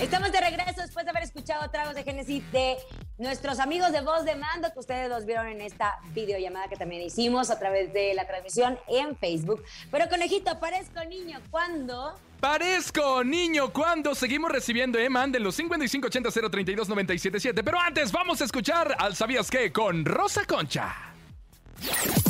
Estamos 0.00 0.32
de 0.32 0.40
regreso 0.40 0.80
después 0.80 1.04
de 1.04 1.10
haber 1.10 1.22
escuchado 1.22 1.70
tragos 1.70 1.94
de 1.94 2.02
Génesis 2.04 2.42
de 2.50 2.78
nuestros 3.18 3.60
amigos 3.60 3.92
de 3.92 4.00
Voz 4.00 4.24
de 4.24 4.34
Mando, 4.34 4.72
que 4.72 4.78
ustedes 4.80 5.10
los 5.10 5.26
vieron 5.26 5.46
en 5.46 5.60
esta 5.60 5.98
videollamada 6.14 6.68
que 6.68 6.76
también 6.76 7.02
hicimos 7.02 7.50
a 7.50 7.58
través 7.58 7.92
de 7.92 8.14
la 8.14 8.26
transmisión 8.26 8.78
en 8.88 9.14
Facebook. 9.18 9.62
Pero 9.90 10.08
conejito, 10.08 10.58
parezco 10.58 11.04
niño, 11.04 11.38
¿cuándo? 11.50 12.18
Parezco 12.40 13.22
niño 13.22 13.70
cuando 13.72 14.14
seguimos 14.14 14.50
recibiendo 14.50 14.98
Eman 14.98 15.30
de 15.30 15.40
los 15.40 15.58
5580-032-977. 15.60 17.62
Pero 17.62 17.78
antes 17.78 18.10
vamos 18.10 18.40
a 18.40 18.44
escuchar 18.44 18.96
al 18.98 19.14
¿Sabías 19.14 19.50
qué? 19.50 19.70
con 19.70 20.06
Rosa 20.06 20.46
Concha. 20.46 21.11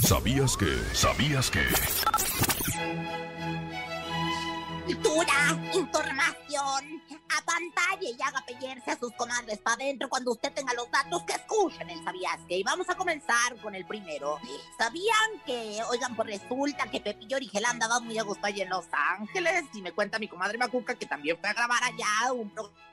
¿Sabías 0.03 0.57
que? 0.57 0.79
¿Sabías 0.95 1.51
que? 1.51 1.61
Cultura, 4.87 5.59
información, 5.75 7.03
a 7.11 7.45
pantalla 7.45 8.01
y 8.01 8.23
haga 8.23 8.45
pellerse 8.47 8.91
a 8.91 8.99
sus 8.99 9.13
comadres 9.13 9.59
para 9.59 9.77
adentro 9.77 10.09
cuando 10.09 10.33
usted 10.33 10.53
tenga 10.53 10.73
los 10.75 10.91
datos 10.91 11.23
que 11.25 11.35
escuchen 11.35 11.89
el 11.91 12.03
Sabías 12.03 12.41
que. 12.49 12.59
Y 12.59 12.63
vamos 12.63 12.89
a 12.89 12.95
comenzar 12.95 13.57
con 13.63 13.75
el 13.75 13.85
primero. 13.87 14.39
¿Sabían 14.79 15.41
que, 15.45 15.81
oigan, 15.91 16.17
pues 16.17 16.41
resulta 16.41 16.91
que 16.91 17.01
Pepillo 17.01 17.37
Origel 17.37 17.65
andaba 17.67 18.01
muy 18.01 18.19
a 18.19 18.23
gusto 18.23 18.47
allá 18.47 18.65
en 18.65 18.71
Los 18.71 18.87
Ángeles? 18.93 19.65
Y 19.75 19.83
me 19.83 19.93
cuenta 19.93 20.19
mi 20.19 20.29
comadre 20.29 20.59
Macuca 20.59 20.95
que 20.95 21.07
también 21.07 21.37
fue 21.39 21.51
a 21.51 21.55
grabar 21.55 21.83
allá 21.85 22.33
un 22.33 22.51
programa 22.51 22.92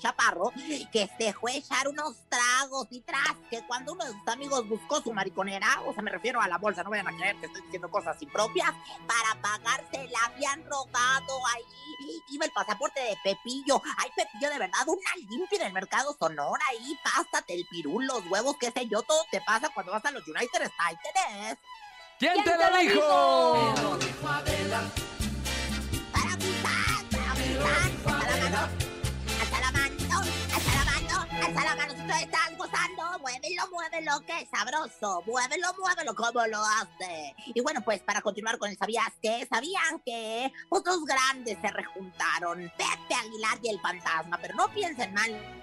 chaparro 0.00 0.52
que 0.92 1.08
se 1.18 1.32
fue 1.32 1.52
a 1.52 1.56
echar 1.56 1.88
unos 1.88 2.16
tragos 2.28 2.86
y 2.90 3.00
tras 3.00 3.36
que 3.50 3.64
cuando 3.66 3.92
uno 3.92 4.04
de 4.04 4.12
sus 4.12 4.28
amigos 4.28 4.68
buscó 4.68 5.00
su 5.00 5.12
mariconera, 5.12 5.80
o 5.86 5.92
sea, 5.92 6.02
me 6.02 6.10
refiero 6.10 6.40
a 6.40 6.48
la 6.48 6.58
bolsa, 6.58 6.82
no 6.82 6.90
vayan 6.90 7.08
a 7.08 7.16
creer 7.16 7.36
que 7.36 7.46
estoy 7.46 7.62
diciendo 7.62 7.90
cosas 7.90 8.20
impropias, 8.20 8.72
para 9.06 9.40
pagarse 9.40 10.08
la 10.08 10.26
habían 10.26 10.64
robado 10.64 11.46
ahí. 11.54 11.62
Iba 12.30 12.46
el 12.46 12.52
pasaporte 12.52 13.00
de 13.00 13.16
Pepillo. 13.22 13.80
Ay, 13.98 14.10
Pepillo, 14.16 14.50
de 14.50 14.58
verdad, 14.58 14.80
una 14.86 15.28
limpia 15.28 15.60
en 15.60 15.66
el 15.68 15.72
mercado 15.72 16.16
Sonora 16.18 16.64
ahí, 16.70 16.98
pástate 17.04 17.54
el 17.54 17.66
pirul, 17.66 18.06
los 18.06 18.26
huevos, 18.30 18.56
qué 18.58 18.70
sé 18.70 18.86
yo, 18.88 19.02
todo 19.02 19.24
te 19.30 19.40
pasa 19.40 19.68
cuando 19.70 19.92
vas 19.92 20.04
a 20.04 20.10
los 20.10 20.26
United 20.26 20.62
States. 20.62 21.58
¿Quién 22.18 22.44
te 22.44 22.56
lo 22.56 22.76
dijo? 22.78 23.74
Para 24.22 24.42
estás 32.14 32.56
gozando, 32.56 33.18
muévelo, 33.20 33.62
muévelo, 33.70 34.20
que 34.26 34.46
sabroso. 34.46 35.22
Muévelo, 35.26 35.74
muévelo, 35.78 36.14
como 36.14 36.46
lo 36.46 36.62
hace. 36.62 37.34
Y 37.54 37.60
bueno, 37.60 37.80
pues 37.82 38.00
para 38.00 38.20
continuar 38.20 38.58
con 38.58 38.70
el 38.70 38.76
¿sabías 38.76 39.12
que 39.20 39.46
¿Sabían 39.46 40.00
que 40.04 40.52
otros 40.68 41.04
grandes 41.04 41.58
se 41.60 41.68
rejuntaron? 41.68 42.72
Pepe 42.76 43.14
Aguilar 43.14 43.58
y 43.62 43.70
el 43.70 43.80
fantasma, 43.80 44.38
pero 44.40 44.54
no 44.54 44.68
piensen 44.68 45.12
mal. 45.14 45.62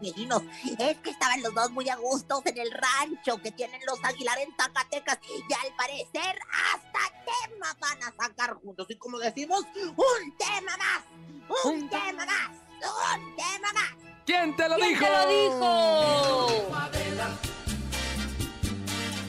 Vecinos, 0.00 0.42
es 0.78 0.96
que 0.98 1.10
estaban 1.10 1.42
los 1.42 1.54
dos 1.54 1.70
muy 1.70 1.88
a 1.88 1.96
gustos 1.96 2.44
en 2.46 2.58
el 2.58 2.70
rancho 2.70 3.40
que 3.42 3.52
tienen 3.52 3.80
los 3.86 4.02
Aguilar 4.04 4.38
en 4.38 4.54
Zacatecas 4.56 5.18
y 5.28 5.52
al 5.52 5.74
parecer 5.76 6.38
hasta 6.72 7.00
tema 7.24 7.76
van 7.80 8.02
a 8.02 8.12
sacar 8.12 8.54
juntos. 8.54 8.86
Y 8.90 8.96
como 8.96 9.18
decimos, 9.18 9.64
un 9.74 10.36
tema 10.36 10.76
más, 10.76 11.02
un 11.64 11.88
tema 11.88 12.26
más, 12.26 12.50
un 13.14 13.36
tema 13.36 13.72
más. 13.72 14.07
¿Quién 14.28 14.54
te 14.56 14.68
lo 14.68 14.76
¿Quién 14.76 14.90
dijo? 14.90 15.06
te 15.06 15.10
lo 15.10 15.26
dijo? 15.26 16.68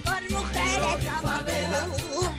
Por 0.04 0.22
mujeres 0.30 1.10
como 1.22 1.40
tú. 1.96 2.39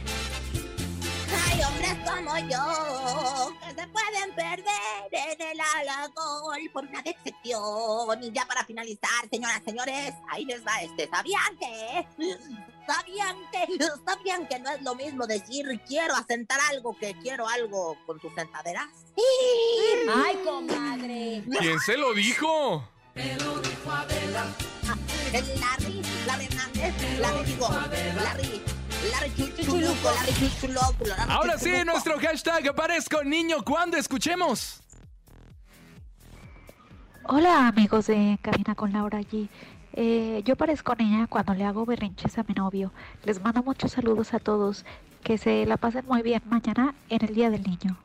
Hay 1.51 1.61
hombres 1.63 1.97
como 2.09 2.39
yo 2.39 3.53
que 3.61 3.81
se 3.81 3.89
pueden 3.89 4.35
perder 4.35 5.11
en 5.13 5.41
el 5.41 5.61
alcohol 5.61 6.71
por 6.73 6.85
una 6.85 7.03
decepción. 7.03 8.23
Y 8.23 8.31
ya 8.31 8.47
para 8.47 8.65
finalizar, 8.65 9.29
señoras, 9.31 9.61
señores, 9.65 10.15
ahí 10.29 10.45
les 10.45 10.65
va 10.65 10.81
este. 10.83 11.09
¿Sabían 11.09 11.57
que? 11.59 12.07
¿Sabían 12.87 13.37
que? 13.51 13.85
¿Sabían 14.07 14.47
que 14.47 14.59
no 14.61 14.71
es 14.71 14.83
lo 14.83 14.95
mismo 14.95 15.27
decir 15.27 15.67
quiero 15.87 16.15
asentar 16.15 16.61
algo 16.71 16.97
que 16.97 17.15
quiero 17.15 17.49
algo 17.49 17.97
con 18.07 18.21
tus 18.21 18.33
sentaderas? 18.35 18.89
Ay, 20.15 20.37
comadre. 20.45 21.43
¿Quién 21.59 21.81
se 21.81 21.97
lo 21.97 22.15
dijo? 22.15 22.85
Larry, 25.33 26.03
Larry 26.27 26.45
Hernández, 26.47 27.21
Larry 27.21 27.45
digo, 27.45 27.69
Larry, 27.69 28.63
Larry 29.13 29.31
Chuchuluco, 29.37 29.37
Larry 29.37 29.37
Chuchuluco, 29.37 29.60
Larry 29.60 29.60
Ahora 31.29 31.59
sí, 31.59 31.71
nuestro 31.85 32.19
hashtag 32.19 32.75
Parezco 32.75 33.23
niño 33.23 33.63
cuando 33.65 33.97
escuchemos. 33.97 34.81
Hola 37.25 37.69
amigos 37.69 38.07
de 38.07 38.39
Cabina 38.41 38.75
con 38.75 38.93
Laura 38.93 39.19
allí. 39.19 39.49
Eh, 39.93 40.43
yo 40.45 40.57
parezco 40.57 40.95
niña 40.95 41.27
cuando 41.27 41.53
le 41.55 41.65
hago 41.65 41.85
berrinches 41.85 42.39
a 42.39 42.45
mi 42.45 42.55
novio. 42.55 42.93
Les 43.25 43.43
mando 43.43 43.63
muchos 43.63 43.93
saludos 43.93 44.33
a 44.33 44.39
todos. 44.39 44.85
Que 45.23 45.37
se 45.37 45.67
la 45.67 45.77
pasen 45.77 46.07
muy 46.07 46.23
bien 46.23 46.43
mañana 46.47 46.95
en 47.11 47.25
el 47.25 47.35
Día 47.35 47.51
del 47.51 47.63
Niño. 47.63 47.99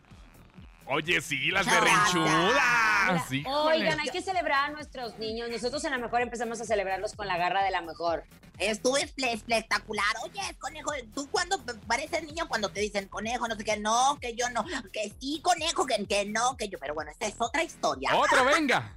Oye, 0.87 1.19
sí, 1.19 1.49
las 1.49 1.65
berrinchudas. 1.65 3.31
híjole. 3.31 3.77
Oigan, 3.77 3.99
hay 3.99 4.09
que 4.09 4.21
celebrar 4.21 4.69
a 4.69 4.69
nuestros 4.69 5.17
niños. 5.17 5.49
Nosotros 5.49 5.83
en 5.83 5.91
la 5.91 5.97
mejor 5.97 6.21
empezamos 6.21 6.61
a 6.61 6.65
celebrarlos 6.65 7.13
con 7.13 7.27
la 7.27 7.37
garra 7.37 7.63
de 7.63 7.71
la 7.71 7.81
mejor. 7.81 8.23
Estuvo 8.59 8.97
espectacular. 8.97 10.05
Oye, 10.23 10.41
conejo, 10.59 10.91
¿tú 11.13 11.27
cuando 11.31 11.57
pareces 11.87 12.23
niño 12.23 12.47
cuando 12.47 12.69
te 12.69 12.81
dicen 12.81 13.07
conejo? 13.07 13.47
No 13.47 13.55
sé 13.55 13.63
qué, 13.63 13.77
no, 13.77 14.17
que 14.21 14.35
yo 14.35 14.49
no, 14.51 14.63
que 14.93 15.11
sí, 15.19 15.41
conejo, 15.41 15.85
que, 15.85 16.05
que 16.05 16.25
no, 16.25 16.55
que 16.55 16.69
yo. 16.69 16.77
Pero 16.79 16.93
bueno, 16.93 17.09
esta 17.11 17.25
es 17.25 17.35
otra 17.39 17.63
historia. 17.63 18.15
Otro, 18.15 18.45
venga. 18.53 18.95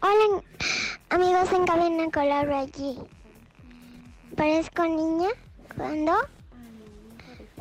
Hola, 0.00 0.42
amigos 1.10 1.52
en 1.52 1.66
cabina 1.66 2.10
con 2.10 2.28
Laura 2.28 2.60
allí. 2.60 2.98
¿Parezco 4.36 4.84
niña? 4.84 5.28
¿Cuándo? 5.76 6.14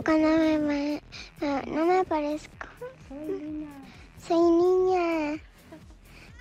Cuando 0.03 0.27
me... 0.59 1.01
ah, 1.41 1.61
no 1.67 1.85
me 1.85 2.03
parezco. 2.03 2.67
Soy 4.27 4.51
niña. 4.51 5.41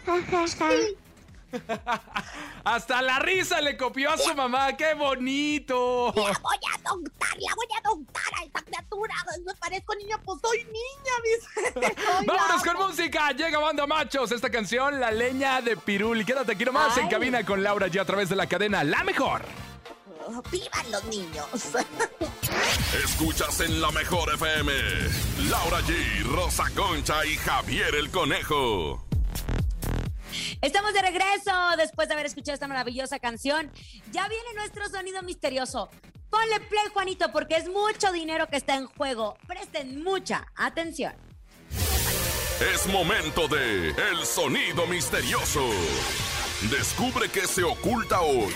Ja, 0.06 0.22
ja, 0.30 0.46
ja. 0.58 0.68
Hasta 2.64 3.00
la 3.00 3.18
risa 3.20 3.60
le 3.60 3.76
copió 3.76 4.10
a 4.10 4.18
su 4.18 4.34
mamá. 4.34 4.76
¡Qué 4.76 4.94
bonito! 4.94 6.12
voy 6.12 6.24
a 6.24 6.74
adoptar, 6.88 7.36
la 7.38 7.54
voy 7.54 7.66
a 7.76 7.78
adoptar 7.78 8.24
a 8.40 8.44
esta 8.44 8.62
criatura. 8.62 9.14
Me 9.46 9.54
parezco 9.54 9.94
niña, 9.94 10.20
pues 10.24 10.40
soy 10.40 10.64
niña, 10.64 11.14
dice. 11.24 11.72
Soy 11.94 12.26
Vámonos 12.26 12.66
la- 12.66 12.72
con 12.72 12.88
música. 12.88 13.30
Llega 13.32 13.58
Banda 13.60 13.86
Machos. 13.86 14.32
Esta 14.32 14.50
canción, 14.50 14.98
La 14.98 15.10
Leña 15.12 15.60
de 15.60 15.76
Pirul. 15.76 16.20
Y 16.22 16.24
quédate 16.24 16.52
aquí 16.52 16.64
nomás 16.64 16.96
en 16.98 17.04
Ay. 17.04 17.10
cabina 17.10 17.44
con 17.44 17.62
Laura 17.62 17.86
ya 17.86 18.02
a 18.02 18.04
través 18.04 18.28
de 18.28 18.36
la 18.36 18.46
cadena 18.48 18.82
La 18.82 19.04
Mejor. 19.04 19.42
¡Vivan 20.50 20.90
los 20.90 21.04
niños! 21.04 21.46
Escuchas 23.02 23.60
en 23.60 23.80
la 23.80 23.90
mejor 23.90 24.32
FM. 24.34 24.72
Laura 25.50 25.80
G, 25.80 26.22
Rosa 26.24 26.64
Concha 26.76 27.26
y 27.26 27.36
Javier 27.36 27.94
el 27.94 28.10
Conejo. 28.10 29.04
Estamos 30.62 30.92
de 30.94 31.02
regreso 31.02 31.52
después 31.76 32.08
de 32.08 32.14
haber 32.14 32.26
escuchado 32.26 32.54
esta 32.54 32.68
maravillosa 32.68 33.18
canción. 33.18 33.70
Ya 34.12 34.28
viene 34.28 34.54
nuestro 34.54 34.88
sonido 34.88 35.22
misterioso. 35.22 35.88
Ponle 36.30 36.60
play, 36.60 36.84
Juanito, 36.92 37.32
porque 37.32 37.56
es 37.56 37.68
mucho 37.68 38.12
dinero 38.12 38.46
que 38.48 38.56
está 38.56 38.76
en 38.76 38.86
juego. 38.86 39.36
Presten 39.46 40.02
mucha 40.02 40.46
atención. 40.56 41.14
Es 42.72 42.86
momento 42.86 43.48
de 43.48 43.90
El 43.90 44.24
Sonido 44.24 44.86
Misterioso. 44.86 45.68
Descubre 46.70 47.28
qué 47.28 47.46
se 47.46 47.64
oculta 47.64 48.20
hoy. 48.20 48.54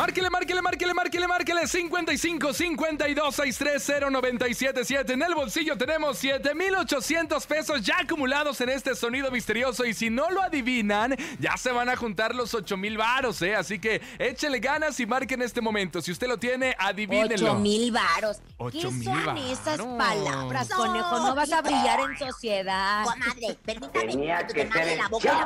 Márquele, 0.00 0.30
márquele, 0.30 0.62
márquele, 0.62 0.94
márquele, 0.94 1.28
márquele. 1.28 1.66
55 1.66 2.54
52 2.54 3.34
630 3.34 4.08
977. 4.08 5.12
En 5.12 5.22
el 5.22 5.34
bolsillo 5.34 5.76
tenemos 5.76 6.16
7800 6.16 7.46
pesos 7.46 7.82
ya 7.82 7.98
acumulados 7.98 8.58
en 8.62 8.70
este 8.70 8.94
sonido 8.94 9.30
misterioso. 9.30 9.84
Y 9.84 9.92
si 9.92 10.08
no 10.08 10.30
lo 10.30 10.40
adivinan, 10.40 11.14
ya 11.38 11.54
se 11.58 11.70
van 11.70 11.90
a 11.90 11.96
juntar 11.96 12.34
los 12.34 12.54
8000 12.54 12.96
varos, 12.96 13.42
¿eh? 13.42 13.54
Así 13.54 13.78
que 13.78 14.00
échele 14.18 14.58
ganas 14.58 14.98
y 15.00 15.04
marque 15.04 15.34
en 15.34 15.42
este 15.42 15.60
momento. 15.60 16.00
Si 16.00 16.10
usted 16.12 16.28
lo 16.28 16.38
tiene, 16.38 16.74
adivínelo. 16.78 17.50
Ocho 17.52 17.58
mil 17.58 17.92
varos. 17.92 18.38
¿Qué 18.38 18.54
Ocho 18.56 18.90
mil 18.92 19.04
son 19.04 19.26
varos. 19.26 19.50
esas 19.50 19.82
palabras, 19.82 20.68
conejo? 20.70 21.18
No 21.18 21.34
vas 21.34 21.52
a 21.52 21.60
brillar 21.60 22.00
en 22.00 22.18
sociedad. 22.18 23.04
Comadre, 23.04 23.58
permítame 23.66 24.06
Tenía 24.06 24.46
que 24.46 24.54
que 24.54 24.64
te 24.64 24.70
mande 24.70 24.84
ser 24.88 24.98
la 24.98 25.08
boca 25.08 25.44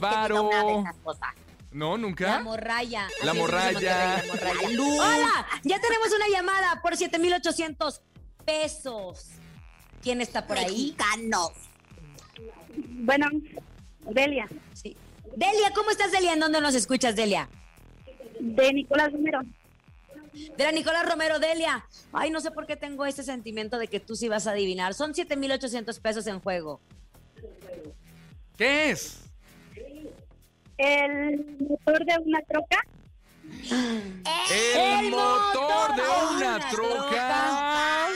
varo. 0.00 0.84
No, 1.76 1.90
La 1.90 1.98
nunca. 1.98 2.40
morraya. 2.40 3.06
La 3.22 3.34
morralla. 3.34 4.16
La 4.16 4.24
morralla. 4.32 4.82
Hola, 4.82 5.46
ya 5.62 5.78
tenemos 5.78 6.08
una 6.16 6.26
llamada 6.32 6.80
por 6.80 6.96
7800 6.96 8.00
pesos. 8.46 9.26
¿Quién 10.00 10.22
está 10.22 10.46
por 10.46 10.56
ahí? 10.56 10.94
Mexicanos. 10.96 11.50
Bueno, 12.78 13.26
Delia. 14.10 14.48
Sí. 14.72 14.96
Delia, 15.36 15.70
¿cómo 15.74 15.90
estás, 15.90 16.12
Delia? 16.12 16.32
¿En 16.32 16.40
dónde 16.40 16.62
nos 16.62 16.74
escuchas, 16.74 17.14
Delia? 17.14 17.46
De 18.40 18.72
Nicolás 18.72 19.12
Romero. 19.12 19.40
De 20.32 20.64
la 20.64 20.72
Nicolás 20.72 21.06
Romero, 21.06 21.38
Delia. 21.38 21.84
Ay, 22.10 22.30
no 22.30 22.40
sé 22.40 22.52
por 22.52 22.66
qué 22.66 22.76
tengo 22.76 23.04
ese 23.04 23.22
sentimiento 23.22 23.76
de 23.76 23.88
que 23.88 24.00
tú 24.00 24.16
sí 24.16 24.30
vas 24.30 24.46
a 24.46 24.52
adivinar. 24.52 24.94
Son 24.94 25.14
7800 25.14 26.00
pesos 26.00 26.26
en 26.26 26.40
juego. 26.40 26.80
¿Qué 28.56 28.92
es? 28.92 29.25
El 30.78 31.56
motor 31.68 32.04
de 32.04 32.18
una 32.24 32.42
troca. 32.42 32.76
El, 33.70 35.10
motor 35.10 35.96
de 35.96 36.02
una 36.36 36.58
troca. 36.70 38.08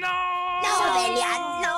No, 0.00 0.74
Delia, 0.94 1.32
no, 1.62 1.76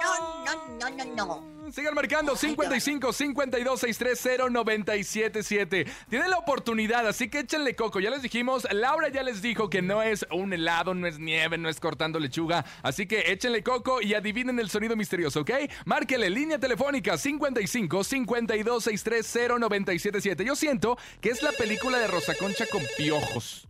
no, 0.00 0.10
no, 0.44 0.52
no, 0.78 1.04
no, 1.04 1.26
no. 1.26 1.59
Sigan 1.72 1.94
marcando 1.94 2.34
55 2.36 3.12
52 3.12 3.80
630 3.80 4.50
977. 4.50 5.86
Tienen 6.08 6.30
la 6.30 6.38
oportunidad, 6.38 7.06
así 7.06 7.28
que 7.28 7.40
échenle 7.40 7.76
coco. 7.76 8.00
Ya 8.00 8.10
les 8.10 8.22
dijimos, 8.22 8.66
Laura 8.72 9.08
ya 9.08 9.22
les 9.22 9.40
dijo 9.42 9.70
que 9.70 9.80
no 9.82 10.02
es 10.02 10.26
un 10.32 10.52
helado, 10.52 10.94
no 10.94 11.06
es 11.06 11.18
nieve, 11.18 11.58
no 11.58 11.68
es 11.68 11.78
cortando 11.80 12.18
lechuga. 12.18 12.64
Así 12.82 13.06
que 13.06 13.32
échenle 13.32 13.62
coco 13.62 14.02
y 14.02 14.14
adivinen 14.14 14.58
el 14.58 14.70
sonido 14.70 14.96
misterioso, 14.96 15.40
¿ok? 15.40 15.50
Márquele 15.84 16.28
línea 16.30 16.58
telefónica 16.58 17.16
55 17.16 18.04
52 18.04 18.84
630 18.84 19.58
977. 19.58 20.44
Yo 20.44 20.56
siento 20.56 20.98
que 21.20 21.30
es 21.30 21.42
la 21.42 21.52
película 21.52 21.98
de 21.98 22.06
Rosa 22.08 22.34
Concha 22.34 22.66
con 22.66 22.82
piojos. 22.96 23.68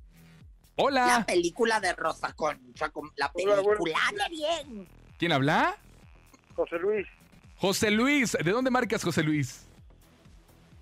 Hola. 0.77 1.07
La 1.07 1.27
película 1.27 1.79
de 1.81 1.93
Rosa 1.93 2.33
Concha, 2.33 2.89
con- 2.89 3.11
la 3.17 3.31
película, 3.33 3.57
¡Hable 4.09 4.25
bien! 4.31 4.89
¿Quién 5.19 5.33
habla? 5.33 5.77
José 6.55 6.79
Luis 6.79 7.07
José 7.61 7.91
Luis. 7.91 8.37
¿De 8.43 8.51
dónde 8.51 8.71
marcas, 8.71 9.05
José 9.05 9.23
Luis? 9.23 9.67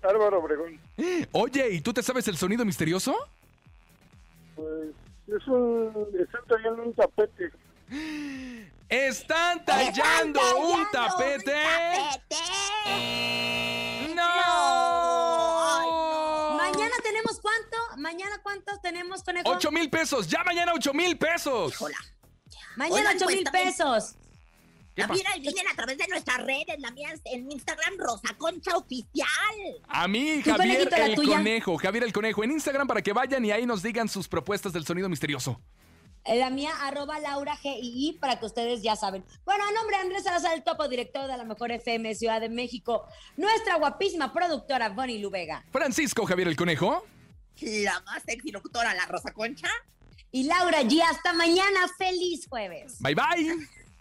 Álvaro 0.01 0.39
Obregón. 0.39 0.79
Oye, 1.33 1.69
¿y 1.71 1.81
tú 1.81 1.93
te 1.93 2.01
sabes 2.01 2.27
el 2.29 2.37
sonido 2.37 2.63
misterioso? 2.63 3.15
Pues 4.55 4.91
es 5.27 5.47
un. 5.47 6.07
Están 6.17 6.41
trayendo 6.47 6.83
un 6.83 6.93
tapete. 6.93 7.51
¡Están 8.89 9.63
tallando 9.65 10.39
un 10.57 10.87
tapete! 10.91 11.61
¡No! 14.15 14.17
Mañana 16.57 16.95
tenemos 17.03 17.39
cuánto? 17.39 17.77
¿Mañana 17.97 18.39
cuántos 18.41 18.81
tenemos, 18.81 19.21
conejo? 19.23 19.47
¡Ocho 19.47 19.69
mil 19.69 19.91
pesos! 19.91 20.27
¡Ya 20.27 20.43
mañana 20.43 20.73
ocho 20.73 20.91
mil 20.93 21.17
pesos! 21.19 21.79
Mañana 22.77 23.11
Oigan, 23.11 23.17
ocho 23.17 23.27
mil 23.27 23.43
pesos. 23.51 24.15
¿Qué 25.07 25.23
También 25.23 25.41
vienen 25.53 25.67
a 25.67 25.75
través 25.75 25.97
de 25.97 26.07
nuestras 26.07 26.37
redes, 26.45 26.79
la 26.79 26.91
mía 26.91 27.09
es 27.13 27.21
en 27.25 27.51
Instagram, 27.51 27.97
Rosa 27.97 28.35
Concha 28.37 28.75
Oficial. 28.77 29.27
A 29.87 30.07
mí, 30.07 30.41
¿Tu 30.43 30.51
Javier 30.51 30.89
el 30.93 31.15
tuya? 31.15 31.37
Conejo. 31.37 31.77
Javier 31.77 32.03
el 32.03 32.13
Conejo. 32.13 32.43
En 32.43 32.51
Instagram 32.51 32.87
para 32.87 33.01
que 33.01 33.13
vayan 33.13 33.43
y 33.45 33.51
ahí 33.51 33.65
nos 33.65 33.81
digan 33.83 34.07
sus 34.09 34.27
propuestas 34.27 34.73
del 34.73 34.85
sonido 34.85 35.09
misterioso. 35.09 35.61
Eh, 36.25 36.37
La 36.37 36.49
mía, 36.49 36.71
arroba 36.81 37.19
Laura 37.19 37.55
GII, 37.55 38.17
para 38.19 38.39
que 38.39 38.45
ustedes 38.45 38.81
ya 38.83 38.95
saben. 38.95 39.23
Bueno, 39.45 39.63
a 39.65 39.71
nombre 39.71 39.95
de 39.95 40.03
Andrés 40.03 40.23
Salazar, 40.23 40.53
el 40.53 40.63
topo 40.63 40.87
director 40.87 41.27
de 41.27 41.37
la 41.37 41.43
Mejor 41.45 41.71
FM 41.71 42.13
Ciudad 42.15 42.41
de 42.41 42.49
México, 42.49 43.07
nuestra 43.37 43.75
guapísima 43.77 44.33
productora 44.33 44.89
Bonnie 44.89 45.19
Lubega. 45.19 45.65
Francisco 45.71 46.25
Javier 46.25 46.49
el 46.49 46.55
Conejo. 46.55 47.05
La 47.61 47.99
más 48.01 48.23
sexy 48.25 48.51
locutora, 48.51 48.93
la 48.93 49.05
Rosa 49.05 49.33
Concha. 49.33 49.69
Y 50.31 50.43
Laura 50.43 50.81
G, 50.83 51.01
hasta 51.01 51.33
mañana. 51.33 51.87
¡Feliz 51.97 52.47
jueves! 52.47 52.97
Bye 52.99 53.15
bye. 53.15 53.67